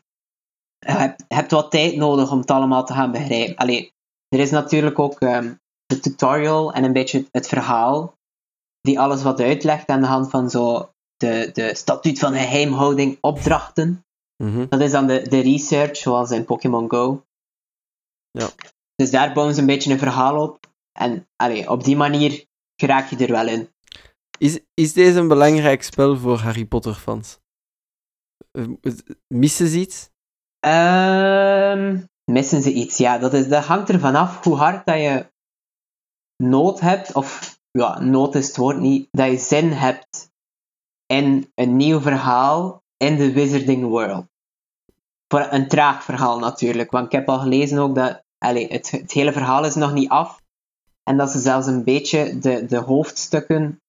Je 0.80 0.92
hebt, 0.92 1.24
je 1.28 1.36
hebt 1.36 1.52
wat 1.52 1.72
tijd 1.72 1.96
nodig 1.96 2.32
om 2.32 2.40
het 2.40 2.52
allemaal 2.52 2.86
te 2.86 2.94
gaan 2.94 3.12
begrijpen. 3.12 3.56
Allee, 3.56 3.94
er 4.36 4.42
is 4.42 4.52
natuurlijk 4.52 5.00
ook 5.00 5.20
ehm, 5.20 5.54
de 5.86 6.00
tutorial 6.00 6.74
en 6.74 6.84
een 6.84 6.94
beetje 6.94 7.26
het 7.32 7.48
verhaal 7.48 8.18
die 8.82 9.00
alles 9.00 9.24
wat 9.24 9.40
uitlegt 9.40 9.88
aan 9.88 10.02
de 10.02 10.08
hand 10.08 10.30
van 10.30 10.50
zo 10.50 10.90
de, 11.18 11.50
de 11.54 11.76
statuut 11.76 12.20
van 12.20 12.34
geheimhouding 12.34 13.18
opdrachten. 13.22 14.06
Mhm. 14.44 14.66
Dat 14.70 14.82
is 14.82 14.92
dan 14.92 15.08
de, 15.08 15.22
de 15.30 15.40
research, 15.40 15.98
zoals 15.98 16.32
in 16.32 16.46
Pokémon 16.46 16.90
Go. 16.90 17.26
Ja. 18.32 18.50
Dus 18.96 19.12
daar 19.12 19.34
bouwen 19.34 19.56
ze 19.56 19.62
een 19.62 19.68
beetje 19.68 19.92
een 19.92 20.00
verhaal 20.00 20.42
op. 20.42 20.74
En 21.00 21.28
allee, 21.36 21.70
op 21.70 21.84
die 21.84 21.96
manier 21.96 22.46
geraak 22.76 23.10
je 23.10 23.18
er 23.18 23.32
wel 23.32 23.48
in. 23.48 23.70
Is, 24.38 24.60
is 24.74 24.94
deze 24.94 25.20
een 25.20 25.28
belangrijk 25.28 25.84
spel 25.84 26.18
voor 26.18 26.38
Harry 26.38 26.66
Potter 26.66 26.94
fans? 26.94 27.40
Eh, 28.52 28.68
Missen 29.28 29.68
ze 29.68 29.80
iets? 29.80 30.10
Ehm, 30.60 32.04
missen 32.36 32.62
ze 32.62 32.74
iets? 32.74 32.98
Ja, 32.98 33.18
dat, 33.18 33.34
is, 33.34 33.48
dat 33.48 33.66
hangt 33.66 33.90
er 33.90 34.00
vanaf 34.00 34.44
hoe 34.44 34.56
hard 34.56 34.86
dat 34.86 34.96
je 34.96 35.32
nood 36.44 36.80
hebt, 36.80 37.14
of 37.14 37.60
ja, 37.72 38.00
nood 38.00 38.36
is 38.36 38.48
het 38.48 38.58
woord 38.58 38.80
niet, 38.80 39.08
dat 39.12 39.32
je 39.32 39.38
zin 39.38 39.72
hebt 39.72 40.32
in 41.06 41.52
een 41.56 41.76
nieuw 41.76 42.00
verhaal 42.00 42.84
in 42.98 43.16
de 43.16 43.32
Wizarding 43.32 43.84
World. 43.84 44.26
Voor 45.28 45.48
een 45.50 45.68
traag 45.68 46.04
verhaal 46.04 46.40
natuurlijk, 46.40 46.92
want 46.92 47.06
ik 47.06 47.12
heb 47.12 47.30
al 47.30 47.40
gelezen 47.40 47.80
ook 47.80 47.96
dat 47.96 48.24
allee, 48.38 48.68
het, 48.68 48.92
het 48.92 49.12
hele 49.12 49.32
verhaal 49.32 49.66
is 49.66 49.76
nog 49.76 49.94
niet 49.94 50.10
af. 50.10 50.42
En 51.04 51.18
dat 51.18 51.32
ze 51.32 51.40
zelfs 51.40 51.68
een 51.68 51.84
beetje 51.84 52.40
de, 52.40 52.66
de 52.66 52.78
hoofdstukken 52.78 53.82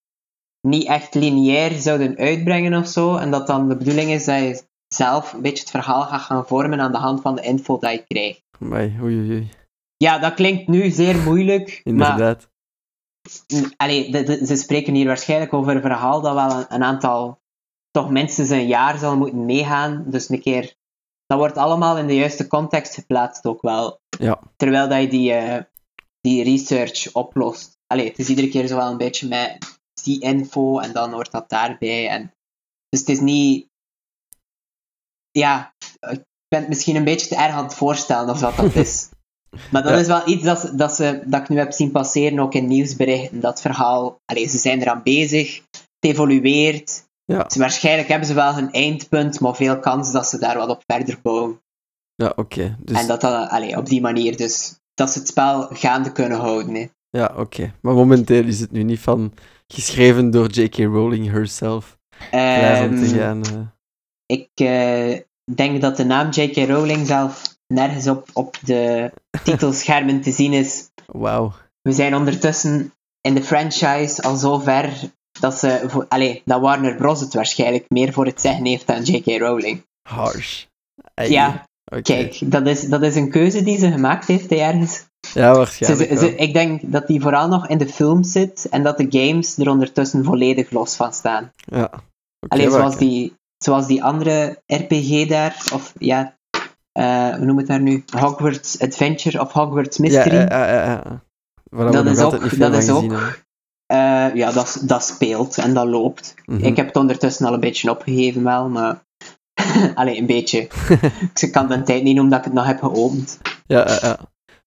niet 0.60 0.86
echt 0.86 1.14
lineair 1.14 1.72
zouden 1.72 2.16
uitbrengen 2.16 2.74
of 2.74 2.86
zo. 2.86 3.16
En 3.16 3.30
dat 3.30 3.46
dan 3.46 3.68
de 3.68 3.76
bedoeling 3.76 4.10
is 4.10 4.24
dat 4.24 4.38
je 4.38 4.62
zelf 4.96 5.32
een 5.32 5.40
beetje 5.42 5.60
het 5.62 5.70
verhaal 5.70 6.02
gaat 6.02 6.20
gaan 6.20 6.46
vormen 6.46 6.80
aan 6.80 6.92
de 6.92 6.98
hand 6.98 7.20
van 7.20 7.34
de 7.34 7.42
info 7.42 7.78
dat 7.78 7.92
je 7.92 8.04
krijgt. 8.08 8.42
Amai, 8.60 8.96
oei, 9.02 9.30
oei. 9.30 9.50
Ja, 9.96 10.18
dat 10.18 10.34
klinkt 10.34 10.68
nu 10.68 10.90
zeer 10.90 11.16
moeilijk, 11.22 11.80
maar 11.84 11.92
Inderdaad. 12.10 12.48
allee, 13.76 14.10
de- 14.10 14.22
de- 14.22 14.46
ze 14.46 14.56
spreken 14.56 14.94
hier 14.94 15.06
waarschijnlijk 15.06 15.52
over 15.52 15.74
een 15.74 15.80
verhaal 15.80 16.20
dat 16.20 16.34
wel 16.34 16.50
een, 16.50 16.64
een 16.68 16.82
aantal, 16.82 17.40
toch 17.90 18.10
minstens 18.10 18.50
een 18.50 18.66
jaar 18.66 18.98
zal 18.98 19.16
moeten 19.16 19.44
meegaan. 19.44 20.04
Dus 20.06 20.28
een 20.28 20.40
keer, 20.40 20.74
dat 21.26 21.38
wordt 21.38 21.56
allemaal 21.56 21.98
in 21.98 22.06
de 22.06 22.14
juiste 22.14 22.46
context 22.46 22.94
geplaatst 22.94 23.44
ook 23.46 23.62
wel. 23.62 23.98
Ja. 24.18 24.40
Terwijl 24.56 24.88
dat 24.88 25.00
je 25.00 25.08
die, 25.08 25.32
eh, 25.32 25.62
die 26.20 26.44
research 26.44 27.12
oplost. 27.12 27.78
Allee, 27.86 28.08
het 28.08 28.18
is 28.18 28.28
iedere 28.28 28.48
keer 28.48 28.66
zo 28.66 28.76
wel 28.76 28.90
een 28.90 28.96
beetje 28.96 29.28
met 29.28 29.78
die 30.02 30.20
info 30.20 30.78
en 30.78 30.92
dan 30.92 31.12
hoort 31.12 31.30
dat 31.32 31.48
daarbij. 31.48 32.08
En, 32.08 32.32
dus 32.88 33.00
het 33.00 33.08
is 33.08 33.20
niet... 33.20 33.68
Ja, 35.38 35.74
ik 36.10 36.24
ben 36.48 36.60
het 36.60 36.68
misschien 36.68 36.96
een 36.96 37.04
beetje 37.04 37.28
te 37.28 37.36
erg 37.36 37.52
aan 37.54 37.64
het 37.64 37.74
voorstellen 37.74 38.30
of 38.30 38.38
dat 38.38 38.56
dat 38.56 38.74
is. 38.74 39.08
Maar 39.72 39.82
dat 39.82 39.92
Ja. 39.92 39.98
is 39.98 40.06
wel 40.06 40.28
iets 40.28 40.42
dat, 40.44 40.72
dat, 40.74 40.94
ze, 40.94 41.22
dat 41.26 41.40
ik 41.40 41.48
nu 41.48 41.58
heb 41.58 41.72
zien 41.72 41.90
passeren, 41.90 42.38
ook 42.38 42.54
in 42.54 42.66
nieuwsberichten. 42.66 43.40
Dat 43.40 43.60
verhaal, 43.60 44.20
allee, 44.24 44.48
ze 44.48 44.58
zijn 44.58 44.80
eraan 44.80 45.00
bezig, 45.02 45.56
het 45.70 45.86
evolueert. 46.00 47.04
Ja. 47.24 47.42
Dus 47.42 47.56
waarschijnlijk 47.56 48.08
hebben 48.08 48.28
ze 48.28 48.34
wel 48.34 48.54
hun 48.54 48.72
eindpunt, 48.72 49.40
maar 49.40 49.54
veel 49.54 49.78
kans 49.80 50.12
dat 50.12 50.28
ze 50.28 50.38
daar 50.38 50.56
wat 50.56 50.68
op 50.68 50.82
verder 50.86 51.18
bouwen. 51.22 51.60
Ja, 52.14 52.32
oké. 52.36 52.76
Dus, 52.80 53.00
En 53.00 53.06
dat 53.06 53.20
dan, 53.20 53.48
allee, 53.48 53.76
op 53.76 53.86
die 53.86 54.00
manier 54.00 54.36
dus, 54.36 54.78
dat 54.94 55.10
ze 55.10 55.18
het 55.18 55.28
spel 55.28 55.68
gaande 55.72 56.12
kunnen 56.12 56.38
houden. 56.38 56.74
Hè. 56.74 56.86
Ja, 57.10 57.32
oké. 57.36 57.72
Maar 57.80 57.94
momenteel 57.94 58.44
is 58.44 58.60
het 58.60 58.70
nu 58.72 58.82
niet 58.82 59.00
van 59.00 59.32
geschreven 59.66 60.30
door 60.30 60.48
J.K. 60.50 60.76
Rowling 60.76 61.30
herself. 61.30 61.96
Te 63.00 63.06
gaan. 63.18 63.44
eh. 63.44 63.75
Ik 64.26 64.48
eh, 64.54 65.18
denk 65.54 65.80
dat 65.80 65.96
de 65.96 66.04
naam 66.04 66.30
J.K. 66.30 66.56
Rowling 66.68 67.06
zelf 67.06 67.42
nergens 67.66 68.06
op, 68.08 68.28
op 68.32 68.56
de 68.64 69.10
titelschermen 69.44 70.20
te 70.20 70.30
zien 70.30 70.52
is. 70.52 70.88
Wauw. 71.06 71.52
We 71.82 71.92
zijn 71.92 72.14
ondertussen 72.14 72.92
in 73.20 73.34
de 73.34 73.42
franchise 73.42 74.22
al 74.22 74.36
zo 74.36 74.58
ver 74.58 74.92
dat, 75.40 75.58
ze 75.58 75.84
voor, 75.86 76.06
dat 76.44 76.60
Warner 76.60 76.96
Bros. 76.96 77.20
het 77.20 77.34
waarschijnlijk 77.34 77.84
meer 77.88 78.12
voor 78.12 78.26
het 78.26 78.40
zeggen 78.40 78.64
heeft 78.64 78.86
dan 78.86 79.02
J.K. 79.02 79.40
Rowling. 79.40 79.84
Harsh. 80.08 80.64
Ja, 81.14 81.66
kijk, 82.02 82.38
dat 82.44 82.66
is, 82.66 82.82
dat 82.88 83.02
is 83.02 83.14
een 83.16 83.30
keuze 83.30 83.62
die 83.62 83.78
ze 83.78 83.90
gemaakt 83.90 84.26
heeft 84.26 84.50
ergens. 84.52 85.04
Ja, 85.34 85.54
waarschijnlijk 85.54 86.18
ze- 86.18 86.34
ik 86.34 86.52
denk 86.52 86.80
dat 86.92 87.06
die 87.06 87.20
vooral 87.20 87.48
nog 87.48 87.68
in 87.68 87.78
de 87.78 87.88
film 87.88 88.22
zit 88.24 88.68
en 88.68 88.82
dat 88.82 88.98
de 88.98 89.06
games 89.08 89.58
er 89.58 89.68
ondertussen 89.70 90.24
volledig 90.24 90.70
los 90.70 90.96
van 90.96 91.12
staan. 91.12 91.52
Ja. 91.56 91.84
Oké, 91.84 92.00
Alleen 92.48 92.70
zoals, 92.70 92.96
die, 92.96 93.34
zoals 93.66 93.86
die 93.86 94.04
andere 94.04 94.62
RPG 94.66 95.26
daar, 95.26 95.66
of 95.72 95.92
ja, 95.98 96.36
eh, 96.92 97.34
hoe 97.34 97.44
noem 97.44 97.56
het 97.56 97.66
daar 97.66 97.80
nu? 97.80 98.04
Hogwarts 98.18 98.80
Adventure 98.80 99.40
of 99.40 99.52
Hogwarts 99.52 99.98
Mystery. 99.98 100.36
Ja, 100.36 100.46
ja, 100.48 100.72
ja, 100.72 100.84
ja. 100.84 101.24
We 101.64 101.90
Dat 101.90 102.06
is 102.06 102.18
ook- 102.20 102.58
dat 102.58 102.74
is 102.74 102.90
ook-. 102.90 103.44
Eh, 103.86 104.34
ja, 104.34 104.52
dat, 104.52 104.82
dat 104.84 105.04
speelt 105.04 105.58
en 105.58 105.74
dat 105.74 105.86
loopt. 105.86 106.34
Mhm. 106.44 106.64
Ik 106.64 106.76
heb 106.76 106.86
het 106.86 106.96
ondertussen 106.96 107.46
al 107.46 107.54
een 107.54 107.60
beetje 107.60 107.90
opgegeven 107.90 108.42
wel, 108.42 108.68
maar... 108.68 109.04
Allee, 109.94 110.18
een 110.18 110.26
beetje. 110.26 110.68
ik 111.40 111.52
kan 111.52 111.68
de 111.68 111.82
tijd 111.82 112.02
niet 112.02 112.14
noemen 112.14 112.30
dat 112.30 112.38
ik 112.38 112.44
het 112.44 112.54
nog 112.54 112.66
heb 112.66 112.78
geopend. 112.80 113.38
Ja, 113.66 113.86
ja, 113.88 113.98
ja. 114.02 114.18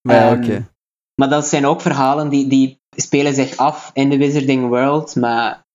Maar 0.01 0.15
ja, 0.15 0.31
Ehm, 0.31 0.43
oké. 0.43 0.67
Maar 1.15 1.29
dat 1.29 1.47
zijn 1.47 1.65
ook 1.65 1.81
verhalen 1.81 2.29
die, 2.29 2.47
die 2.47 2.81
spelen 2.95 3.33
zich 3.33 3.57
af 3.57 3.89
in 3.93 4.09
de 4.09 4.17
Wizarding 4.17 4.67
World, 4.67 5.15
maar 5.15 5.65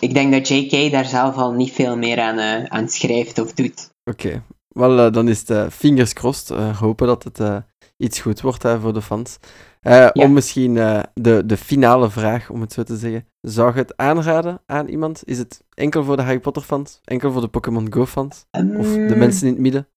ik 0.00 0.14
denk 0.14 0.32
dat 0.32 0.48
J.K. 0.48 0.90
daar 0.92 1.04
zelf 1.04 1.36
al 1.36 1.52
niet 1.52 1.72
veel 1.72 1.96
meer 1.96 2.20
aan, 2.20 2.38
eh, 2.38 2.64
aan 2.64 2.88
schrijft 2.88 3.38
of 3.38 3.52
doet. 3.52 3.90
Oké. 4.10 4.42
Wel, 4.68 4.98
eh, 4.98 5.12
dan 5.12 5.28
is 5.28 5.38
het 5.40 5.50
eh, 5.50 5.66
fingers 5.70 6.12
crossed. 6.12 6.76
hopen 6.76 7.06
dat 7.06 7.24
het 7.24 7.62
iets 7.96 8.20
goed 8.20 8.40
wordt 8.40 8.62
hè, 8.62 8.80
voor 8.80 8.92
de 8.92 9.02
fans. 9.02 9.38
Eh, 9.80 10.08
Om 10.12 10.32
misschien 10.32 10.74
de, 11.14 11.42
de 11.46 11.56
finale 11.56 12.10
vraag, 12.10 12.50
om 12.50 12.60
het 12.60 12.72
zo 12.72 12.82
te 12.82 12.96
zeggen. 12.96 13.28
Zou 13.40 13.72
je 13.72 13.78
het 13.78 13.96
aanraden 13.96 14.62
aan 14.66 14.88
iemand? 14.88 15.22
Is 15.24 15.38
het 15.38 15.64
enkel 15.74 16.04
voor 16.04 16.16
de 16.16 16.22
Harry 16.22 16.40
Potter 16.40 16.62
fans? 16.62 17.00
Enkel 17.04 17.32
voor 17.32 17.40
de 17.40 17.48
Pokémon 17.48 17.92
Go 17.92 18.06
fans? 18.06 18.44
Of 18.50 18.62
de 18.92 19.08
Mm, 19.10 19.18
mensen 19.18 19.46
in 19.46 19.52
het 19.52 19.62
midden? 19.62 19.88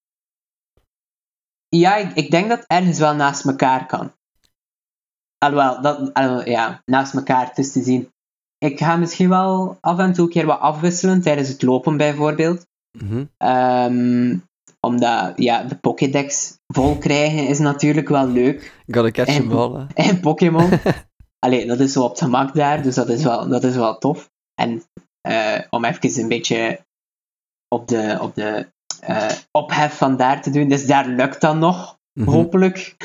Ja, 1.69 1.95
ik, 1.95 2.13
ik 2.15 2.31
denk 2.31 2.49
dat 2.49 2.63
ergens 2.67 2.99
wel 2.99 3.15
naast 3.15 3.45
elkaar 3.45 3.85
kan. 3.85 4.11
Alhoewel, 5.37 5.81
dat, 5.81 6.13
alhoewel, 6.13 6.49
ja, 6.49 6.81
naast 6.85 7.13
elkaar 7.13 7.53
tussen 7.53 7.81
te 7.81 7.87
zien. 7.87 8.09
Ik 8.59 8.79
ga 8.79 8.95
misschien 8.95 9.29
wel 9.29 9.77
af 9.81 9.99
en 9.99 10.13
toe 10.13 10.25
een 10.25 10.31
keer 10.31 10.45
wat 10.45 10.59
afwisselen 10.59 11.21
tijdens 11.21 11.47
het 11.49 11.61
lopen 11.61 11.97
bijvoorbeeld. 11.97 12.65
Mhm. 12.97 13.25
Ehm, 13.37 14.37
omdat, 14.79 15.33
ja, 15.35 15.63
de 15.63 15.75
Pokédex 15.75 16.57
vol 16.67 16.97
krijgen 16.97 17.47
is 17.47 17.59
natuurlijk 17.59 18.09
wel 18.09 18.27
leuk. 18.27 18.83
Gotta 18.87 19.11
catch 19.11 19.35
En- 19.37 19.47
them 19.47 19.57
all. 19.57 19.85
hè. 19.93 20.03
En 20.03 20.19
Pokémon. 20.19 20.69
Allee, 21.45 21.65
dat 21.67 21.79
is 21.79 21.93
zo 21.93 22.03
op 22.03 22.09
het 22.09 22.19
gemak 22.19 22.53
daar, 22.53 22.81
dus 22.83 22.95
dat 22.95 23.09
is 23.09 23.23
wel, 23.23 23.47
dat 23.47 23.63
is 23.63 23.75
wel 23.75 23.97
tof. 23.97 24.29
En 24.61 24.83
eh, 25.21 25.59
om 25.69 25.85
even 25.85 26.21
een 26.21 26.27
beetje 26.27 26.79
op 27.67 27.87
de, 27.87 28.17
op 28.21 28.35
de 28.35 28.67
eh, 28.99 29.29
ophef 29.51 29.97
van 29.97 30.17
daar 30.17 30.41
te 30.41 30.49
doen, 30.49 30.67
dus 30.69 30.85
daar 30.85 31.07
lukt 31.07 31.41
dat 31.41 31.55
nog, 31.55 31.97
Mhm. 32.13 32.29
hopelijk. 32.29 32.95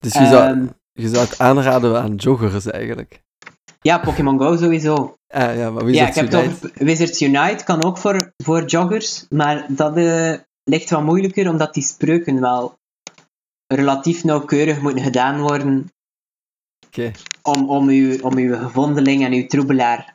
Dus 0.00 0.12
je 0.12 0.26
zou, 0.26 0.36
Ehm, 0.48 0.66
je 0.92 1.08
zou 1.08 1.24
het 1.24 1.38
aanraden 1.38 2.02
aan 2.02 2.14
joggers 2.14 2.66
eigenlijk. 2.70 3.22
Ja, 3.84 3.98
Pokémon 3.98 4.38
Go 4.38 4.56
sowieso. 4.56 5.16
Ah, 5.28 5.56
ja, 5.56 5.70
maar 5.70 5.84
wie 5.84 5.94
ja, 5.94 6.08
ik 6.08 6.14
heb 6.14 6.32
Unite? 6.32 6.48
over 6.48 6.70
Wizards 6.74 7.22
Unite, 7.22 7.64
kan 7.64 7.82
ook 7.84 7.98
voor, 7.98 8.32
voor 8.36 8.64
joggers, 8.64 9.26
maar 9.28 9.66
dat 9.68 9.96
eh, 9.96 10.34
ligt 10.64 10.90
wat 10.90 11.02
moeilijker, 11.02 11.48
omdat 11.48 11.74
die 11.74 11.82
spreuken 11.82 12.40
wel 12.40 12.78
relatief 13.66 14.24
nauwkeurig 14.24 14.80
moeten 14.80 15.02
gedaan 15.02 15.40
worden 15.40 15.92
om, 17.42 17.70
om, 17.70 17.88
uw, 17.88 18.20
om 18.20 18.36
uw 18.36 18.56
gevondeling 18.56 19.24
en 19.24 19.32
uw 19.32 19.46
troebelaar 19.46 20.12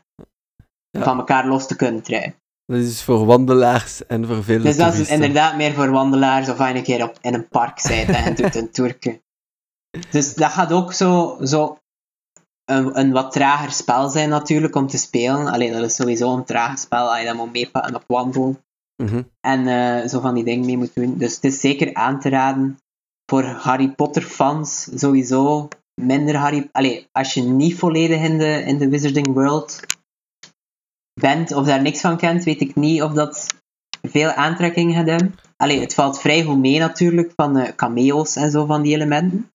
Ja. 0.92 1.04
van 1.04 1.18
elkaar 1.18 1.48
los 1.48 1.68
te 1.68 1.76
kunnen 1.76 2.02
trekken. 2.02 2.36
Dat 2.66 2.78
is 2.80 2.86
dus 2.88 3.04
voor 3.04 3.26
wandelaars 3.26 4.06
en 4.06 4.26
voor 4.28 4.44
vele 4.44 4.64
Dus 4.64 4.78
dat 4.78 4.94
is 4.94 5.10
inderdaad 5.10 5.56
meer 5.56 5.74
voor 5.74 5.90
wandelaars 5.90 6.50
of 6.50 6.60
als 6.60 6.70
je 6.70 6.76
een 6.76 6.84
keer 6.84 7.04
op, 7.04 7.18
in 7.22 7.34
een 7.34 7.48
park 7.48 7.80
zit 7.80 8.08
en 8.10 8.36
doet 8.36 8.56
een 8.56 8.72
toerke. 8.78 9.22
Dus 10.10 10.34
dat 10.34 10.52
gaat 10.52 10.72
ook 10.72 10.94
zo, 10.94 11.38
zo 11.44 11.79
een, 12.70 13.00
een 13.00 13.12
wat 13.12 13.32
trager 13.32 13.72
spel 13.72 14.10
zijn 14.10 14.30
natuurlijk 14.30 14.76
om 14.76 14.88
te 14.88 14.98
spelen. 14.98 15.48
Alleen 15.48 15.74
dat 15.74 15.84
is 15.84 15.96
sowieso 15.96 16.34
een 16.34 16.44
traag 16.44 16.80
spel 16.80 17.10
als 17.10 17.20
je 17.20 17.26
dat 17.26 17.36
moet 17.36 17.52
meepakken 17.52 17.96
op 17.96 18.04
wandelen. 18.08 18.64
Mhm. 19.04 19.22
En 19.42 19.68
eh, 19.68 20.08
zo 20.08 20.20
van 20.20 20.34
die 20.36 20.44
dingen 20.44 20.66
mee 20.66 20.78
moet 20.78 20.96
doen. 20.96 21.18
Dus 21.18 21.36
het 21.36 21.44
is 21.44 21.60
zeker 21.60 21.94
aan 21.94 22.20
te 22.20 22.30
raden. 22.30 22.78
voor 23.26 23.44
Harry 23.44 23.90
Potter 23.90 24.22
fans 24.22 24.90
sowieso 24.94 25.68
minder 26.02 26.36
Harry... 26.36 26.70
Allee, 26.72 27.08
als 27.12 27.34
je 27.34 27.42
niet 27.42 27.76
volledig 27.76 28.22
in 28.22 28.38
de, 28.38 28.64
in 28.66 28.78
de 28.78 28.90
Wizarding 28.90 29.34
World 29.34 29.80
bent 31.14 31.54
of 31.54 31.66
daar 31.66 31.82
niks 31.82 32.02
van 32.02 32.18
kent, 32.18 32.44
weet 32.44 32.62
ik 32.62 32.76
niet 32.76 33.02
of 33.02 33.14
dat 33.14 33.48
veel 34.02 34.32
aantrekking 34.32 34.94
gaat 34.94 35.08
hebben. 35.08 35.36
Allee, 35.58 35.80
het 35.80 35.94
valt 35.94 36.20
vrij 36.20 36.44
goed 36.44 36.58
mee 36.58 36.80
natuurlijk, 36.80 37.32
van 37.36 37.58
uh, 37.58 37.68
cameo's 37.68 38.36
en 38.36 38.52
zo 38.52 38.66
van 38.66 38.82
die 38.82 38.94
elementen. 38.94 39.52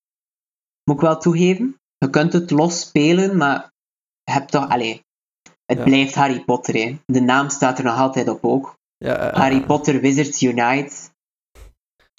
Moet 0.85 0.97
ik 0.97 1.03
wel 1.03 1.19
toegeven. 1.19 1.77
Je 2.05 2.11
kunt 2.11 2.33
het 2.33 2.51
los 2.51 2.81
spelen, 2.81 3.37
maar 3.37 3.73
je 4.25 4.33
hebt 4.33 4.51
toch... 4.51 4.69
Allee, 4.69 5.03
het 5.67 5.79
Ja. 5.79 5.85
blijft 5.85 6.15
Harry 6.15 6.41
Potter, 6.45 6.75
hè. 6.75 6.97
De 7.07 7.21
naam 7.21 7.49
staat 7.49 7.79
er 7.79 7.85
nog 7.85 7.99
altijd 7.99 8.29
op 8.29 8.45
ook. 8.45 8.77
Ja, 8.97 9.17
eh, 9.17 9.39
Harry 9.41 9.61
eh, 9.61 9.67
Potter 9.67 10.01
Wizards 10.01 10.43
Unite. 10.43 10.95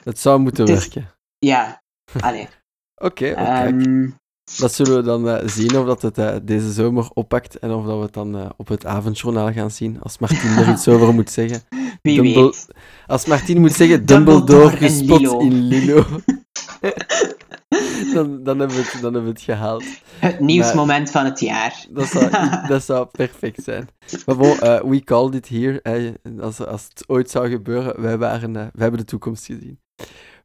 Het 0.03 0.19
zou 0.19 0.39
moeten 0.39 0.65
werken. 0.65 1.09
Ja, 1.37 1.81
allee. 2.19 2.47
Oké, 2.95 3.25
ehm, 3.27 4.09
Dat 4.57 4.73
zullen 4.73 4.95
we 4.95 5.01
dan 5.01 5.29
eh, 5.29 5.47
zien 5.47 5.77
of 5.77 5.85
dat 5.85 6.01
het 6.01 6.17
eh, 6.17 6.35
deze 6.43 6.71
zomer 6.71 7.09
oppakt 7.13 7.59
en 7.59 7.71
of 7.71 7.85
dat 7.85 7.97
we 7.97 8.03
het 8.03 8.13
dan 8.13 8.37
eh, 8.37 8.49
op 8.57 8.67
het 8.67 8.85
avondjournaal 8.85 9.51
gaan 9.53 9.71
zien. 9.71 10.01
Als 10.01 10.17
Martien 10.17 10.57
er 10.57 10.69
iets 10.69 10.87
over 10.87 11.13
moet 11.13 11.31
zeggen. 11.31 11.61
wie 12.01 12.21
weet. 12.21 12.67
Als 13.07 13.25
Martien 13.25 13.59
moet 13.61 13.73
zeggen 13.73 14.05
Dumbledore 14.05 14.77
gespot 14.77 15.19
Lilo. 15.19 15.39
in 15.39 15.53
Lilo, 15.53 16.05
dan, 18.13 18.43
dan, 18.43 18.59
hebben 18.59 18.77
we 18.77 18.83
het, 18.83 19.01
dan 19.01 19.13
hebben 19.13 19.23
we 19.23 19.29
het 19.29 19.41
gehaald. 19.41 19.83
Het 20.19 20.39
nieuwsmoment 20.39 21.11
van 21.11 21.25
het 21.25 21.39
jaar. 21.39 21.85
Dat 21.89 22.07
zou, 22.07 22.29
dat 22.67 22.83
zou 22.83 23.07
perfect 23.11 23.63
zijn. 23.63 23.89
Maar 24.25 24.35
bon, 24.35 24.59
eh, 24.59 24.81
we 24.81 25.03
called 25.03 25.35
it 25.35 25.47
here. 25.47 25.81
eh, 25.81 26.11
als, 26.41 26.65
als 26.65 26.83
het 26.83 27.03
ooit 27.07 27.29
zou 27.29 27.49
gebeuren, 27.49 28.01
wij, 28.01 28.17
waren, 28.17 28.55
eh, 28.55 28.61
wij 28.61 28.71
hebben 28.75 28.99
de 28.99 29.05
toekomst 29.05 29.45
gezien. 29.45 29.79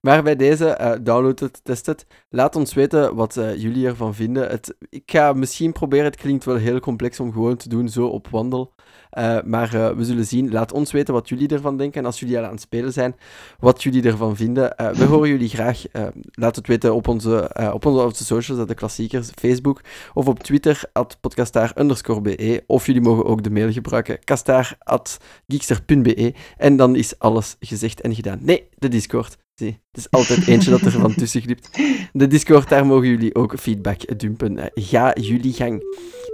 Maar 0.01 0.23
bij 0.23 0.37
deze, 0.37 0.69
eh, 0.69 0.99
download 1.03 1.39
het, 1.39 1.61
test 1.65 1.87
het. 1.87 2.07
Laat 2.29 2.57
ons 2.57 2.75
weten 2.75 3.15
wat 3.15 3.35
jullie 3.35 3.87
ervan 3.87 4.15
vinden. 4.15 4.49
Het, 4.49 4.77
ik 4.89 5.11
ga 5.11 5.33
misschien 5.33 5.73
proberen, 5.73 6.05
het 6.05 6.17
klinkt 6.17 6.45
wel 6.45 6.57
heel 6.57 6.81
complex 6.81 7.21
om 7.21 7.33
gewoon 7.33 7.57
te 7.57 7.69
doen, 7.69 7.89
zo 7.89 8.07
op 8.07 8.29
wandel. 8.29 8.75
Eh, 9.11 9.39
maar 9.45 9.75
eh, 9.75 9.91
we 9.97 10.05
zullen 10.05 10.27
zien. 10.27 10.51
Laat 10.51 10.73
ons 10.73 10.93
weten 10.93 11.15
wat 11.15 11.29
jullie 11.29 11.49
ervan 11.49 11.77
denken. 11.77 12.01
En 12.01 12.07
als 12.07 12.21
jullie 12.21 12.39
al 12.39 12.45
aan 12.45 12.51
het 12.51 12.61
spelen 12.61 12.93
zijn, 12.93 13.15
wat 13.59 13.83
jullie 13.83 14.03
ervan 14.03 14.37
vinden. 14.37 14.77
Eh, 14.77 14.91
we 14.91 15.05
horen 15.05 15.29
jullie 15.29 15.49
graag. 15.49 15.83
Laat 16.31 16.57
het 16.57 16.67
weten 16.67 16.95
op 16.95 17.09
onze, 17.09 17.51
op 17.73 17.87
onze, 17.87 18.25
socials, 18.25 18.67
de 18.67 18.75
klassiekers, 18.75 19.31
Facebook 19.35 19.81
of 20.15 20.29
op 20.29 20.39
Twitter, 20.39 20.83
at 20.93 21.17
podcastaar 21.21 21.73
underscore 21.79 22.21
be. 22.21 22.63
Of 22.67 22.87
jullie 22.87 23.03
mogen 23.03 23.25
ook 23.25 23.43
de 23.43 23.51
mail 23.51 23.73
gebruiken, 23.73 24.25
kastaar 24.25 24.77
at 24.79 25.19
geekster.be. 25.47 26.35
En 26.57 26.77
dan 26.77 26.97
is 26.97 27.19
alles 27.19 27.57
gezegd 27.61 28.01
en 28.01 28.15
gedaan. 28.15 28.39
Nee, 28.43 28.69
de 28.79 28.89
Discord. 28.89 29.39
Het 29.69 29.79
is 29.93 30.11
altijd 30.11 30.47
eentje 30.47 30.71
dat 30.71 30.81
er 30.81 30.91
van 30.91 31.15
tussen 31.15 31.41
glipt. 31.41 31.79
De 32.13 32.27
Discord, 32.27 32.69
daar 32.69 32.87
mogen 32.87 33.09
jullie 33.09 33.35
ook 33.35 33.59
feedback 33.59 34.19
dumpen. 34.19 34.71
Ga 34.75 35.15
jullie 35.21 35.53
gang. 35.53 35.83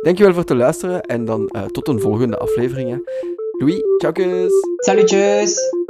Dankjewel 0.03 0.33
voor 0.33 0.43
het 0.43 0.51
luisteren 0.51 1.01
en 1.01 1.25
dan 1.25 1.49
eh, 1.49 1.65
tot 1.65 1.89
een 1.89 2.01
volgende 2.01 2.37
aflevering. 2.37 2.91
Hè. 2.91 2.97
Ciao 3.99 4.13
kus! 4.13 4.53
Salutjes! 4.77 5.86